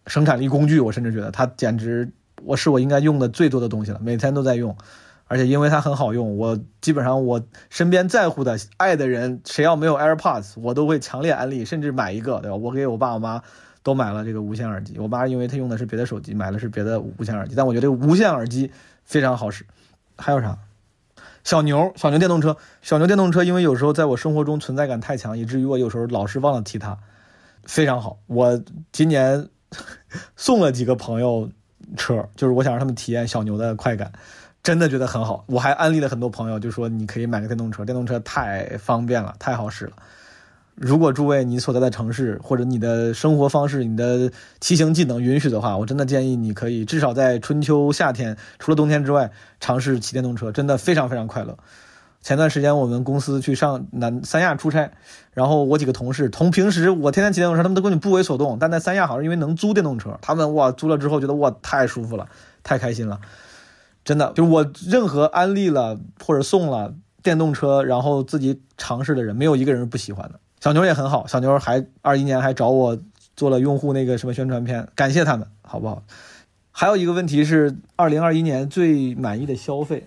[0.07, 2.09] 生产力工具，我甚至觉得它简直
[2.43, 4.75] 我是我应该用的最多的东西了，每天都在用。
[5.31, 12.57] 而且因为它很好用，我基本上我身边在乎的、爱的人，谁要没有 AirPods，我都会强烈安利，甚至买一个，对吧？
[12.57, 13.41] 我给我爸我妈
[13.81, 14.99] 都买了这个无线耳机。
[14.99, 18.69] 我妈因为她用的是别的手机，买的是别的无线耳机，但我觉得这个无线耳机
[19.05, 19.65] 非常好使。
[20.17, 20.57] 还有啥？
[21.45, 26.97] 小牛，小牛电动车，小牛电动车，因为有时候在我生活中存在感太强，以至于我有时候老是忘了提它，
[27.63, 28.19] 非常好。
[28.27, 28.61] 我
[28.91, 29.47] 今年
[30.35, 31.49] 送了几个朋友
[31.95, 34.11] 车，就是我想让他们体验小牛的快感，
[34.63, 35.43] 真的觉得很好。
[35.47, 39.93] 我还安利了很多朋友，就说你可以买个电动车，电动车太方便了，太好使了。
[40.75, 51.57] 如果诸位你所在的城市或者你的生活方式、你的骑行技能允许的话，我真的建议你可以至少在春秋夏天，除了冬天之外，尝试骑电动车，真的非常非常快乐。
[52.21, 54.91] 前段时间我们公司去上南三亚出差，
[55.33, 62.27] 然后我几个同事同平时我天天骑电动车，他们都根本不为所动，但在三亚好像因为能租电动车，他们哇租了之后觉得哇太舒服了，
[62.63, 63.19] 太开心了，
[64.03, 70.39] 真的就是我任何安利了或者送了电动车，然后自己尝试的人，没有一个人是不喜欢的。
[70.59, 72.97] 小牛也很好，小牛还二一年还找我
[73.35, 76.03] 做了用户那个什么宣传片，感谢他们，好不好？
[76.71, 80.05] 还有一个问题是，二零二一年最满意的消费，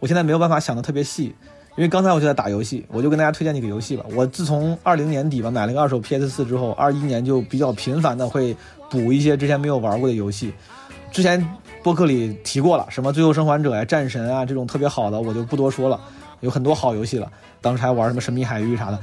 [0.00, 1.34] 我现在没有办法想的特别细，
[1.76, 4.04] 因为刚才我就在打游戏，我就跟大家推荐几个游戏吧。
[4.14, 8.56] 我自从二零年底吧买了个二手 PS 四之后，二一年就比较频繁的会
[8.90, 10.52] 补一些之前没有玩过的游戏。
[11.12, 11.46] 之前
[11.82, 15.98] 播客里提过了，什么《最后生还者》呀、《战神》啊这种特别好的，我就不多说了，
[16.40, 17.30] 有很多好游戏了。
[17.60, 18.98] 当时还玩什么《神秘海域》啥的。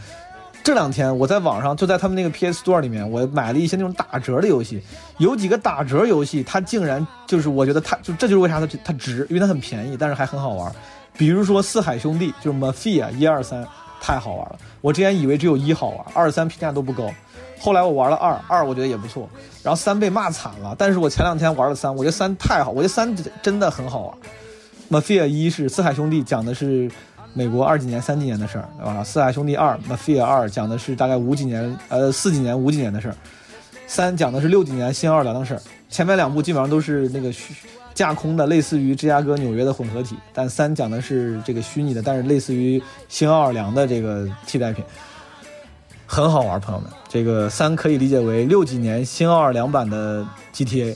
[0.63, 4.81] 这两天我在网上就在他们那个 PS Store 里面，我买了一些那种打折的游戏，
[5.17, 10.71] 有几个打折游戏，它竟然就是我觉得它就这就是为啥它它值，因为它很便宜，但是还很好玩。
[11.17, 13.65] 比如说《四海兄弟》，就是 Mafia 一二三，
[14.01, 14.59] 太好玩了。
[14.81, 17.09] 我之前以为只有一好玩，二三评价都不高，
[17.59, 19.29] 后来我玩了二，二我觉得也不错，
[19.63, 20.75] 然后三被骂惨了。
[20.77, 25.01] 但是我前两天玩了三，我觉得三太好，我觉得三真的很好玩。
[25.01, 26.89] Mafia 一是《四海兄弟》，讲的是。
[27.33, 29.03] 美国二几年、三几年的事儿，对吧？
[29.03, 33.15] 四海兄弟二，Mafia 二讲的是大概五几年，呃，四几年、五几年的事儿。
[33.85, 35.61] 三讲的是六几年新奥尔良的事儿。
[35.87, 37.31] 前面两部基本上都是那个
[37.93, 40.15] 架空的，类似于芝加哥、纽约的混合体。
[40.33, 44.83] 但三讲的是这个虚拟的，但是类似于新奥尔良的这个替代品，
[46.07, 46.89] 很好玩，朋友们。
[47.09, 50.95] 这个三可以理解为六几年新奥尔良版的 GTA，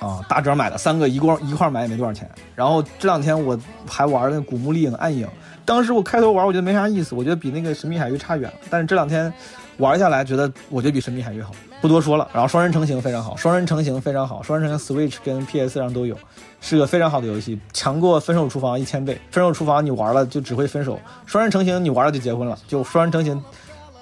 [0.00, 2.28] 啊，打折买的，三个一共一块买也没多少钱。
[2.56, 3.56] 然后这两天我
[3.88, 5.26] 还玩那《古墓丽影：暗影》。
[5.64, 8.56] 当时我开头玩，我觉得没啥意思，我觉得比那个神秘海域差远了。
[8.68, 9.32] 但是这两天
[9.76, 12.26] 玩下来觉得我觉得比神秘海域好，不多说了。
[12.32, 16.16] 然后双人成型非常好，双人成型非常好，双人成型 Switch 跟 PS 上都有，
[16.60, 19.20] 是个非常好的游戏，强过分手厨房一千倍。
[19.30, 23.42] 分手厨房你玩了就只会分手，双人成行你玩了就结婚了，就双人成行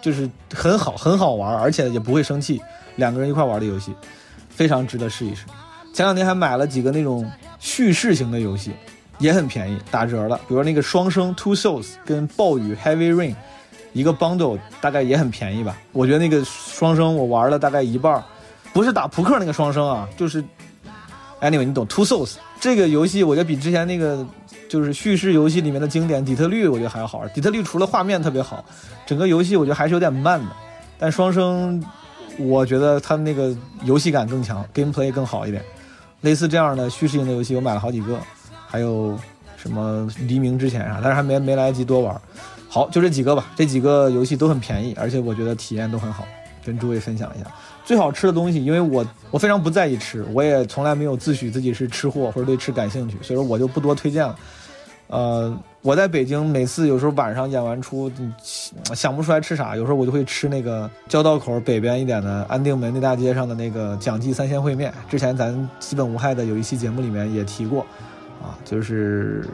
[0.01, 2.61] 就是很好很好玩，而且也不会生气，
[2.97, 3.92] 两个人一块玩的游戏，
[4.49, 5.44] 非常值得试一试。
[5.92, 8.72] 前两天还买了几个那种叙事型的游戏，
[9.18, 10.38] 也很便宜，打折了。
[10.47, 13.34] 比如那个双生 Two Souls 跟暴雨 Heavy Rain，
[13.92, 15.76] 一个 bundle 大概也很便宜吧。
[15.92, 18.22] 我觉得那个双生我玩了大概一半，
[18.74, 20.44] 不是打扑克那个双生啊，就是
[21.40, 24.26] anyway 你懂 Two Souls 这个游戏，我觉得比之前那个
[24.69, 27.27] 就是叙事游戏里面的经典底特律，我觉得还好。
[27.29, 28.64] 底特律除了画面特别好，
[29.07, 30.51] 整个游戏我觉得还是有点慢的，
[30.99, 31.83] 但双生
[32.39, 33.55] 我觉得它那个
[33.85, 35.62] 游戏感更强，gameplay 更好一点。
[36.23, 38.19] 类似这样的叙事型的游戏，我买了好几个，
[38.67, 39.17] 还有
[39.57, 42.21] 什么黎明之前啥，但是还没没来得及多玩。
[42.69, 46.27] 好，就这几个吧，这几个游戏都很便宜，而且我觉得体验都很好，
[46.64, 47.47] 跟诸位分享一下。
[47.85, 54.37] 最好吃的东西，因为我我非常不在意吃，我也从来没有自诩自己是吃货或者对吃感兴趣，所以说我就不多推荐了。
[55.09, 58.11] 呃，我在北京每次有时候晚上演完出，
[58.94, 64.92] 想不出来吃啥，有时候我就会吃那个交道口北边一点的安定门那大街上的那个蒋记三鲜烩面。
[65.09, 67.86] 之前咱基本无害的有一期节目里面也提过，
[68.42, 69.48] 啊，就是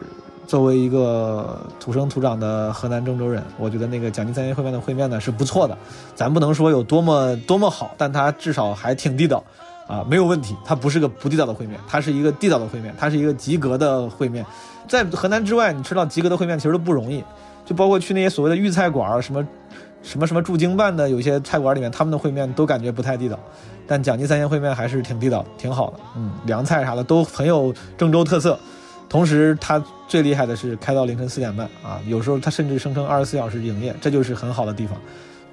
[0.47, 5.77] 作为一个土生土长的河南郑州人，我觉得那个蒋记三鲜烩面的烩面呢是不错的，
[6.15, 9.43] 咱不能说有多么多么好，但它至少还挺地道。
[9.85, 14.43] 啊，没有问题，它不是个不地道的烩面，它是一个地道的烩面，它是一个及格的烩面。
[14.87, 17.23] 在河南之外，你吃到及格的烩面其实都不容易，
[17.65, 19.47] 就包括去那些所谓的豫菜馆，什么
[20.01, 23.39] 什么什么驻京办的有些菜馆里面，他们的烩面都感觉不太地道。
[23.85, 25.99] 但蒋记三鲜烩面还是挺地道，挺好的。
[26.15, 28.57] 嗯，凉菜啥的都很有郑州特色。
[29.09, 34.97] 同时，它最厉害的是开到凌晨四点半啊，有时候它甚至声称二十四小时营业，这就是很好的地方。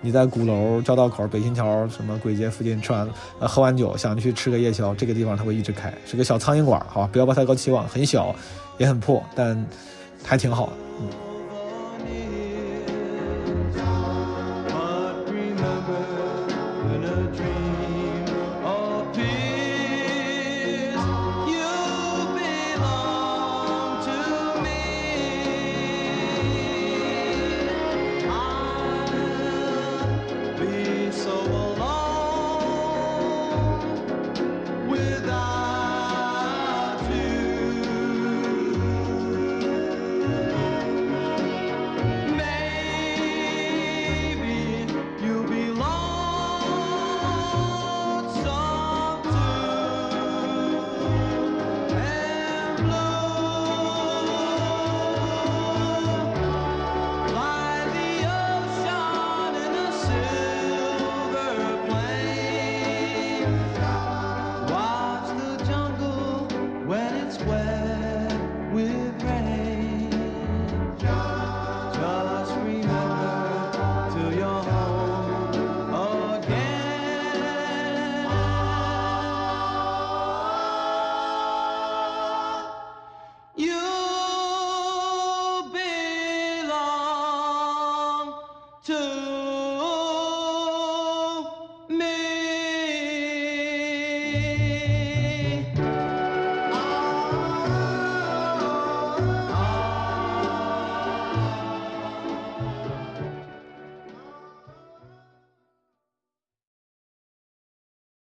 [0.00, 3.06] 你在鼓楼、交道口、北新桥、什么簋街附近吃完
[3.38, 8.34] 呃喝完酒，想去吃个夜宵，这个地方它会一直开，是个小苍蝇馆，好吧，不要抱太高期望，很小，
[8.80, 9.64] 也很破，但
[10.24, 10.72] 还挺好的。
[11.00, 12.39] 嗯。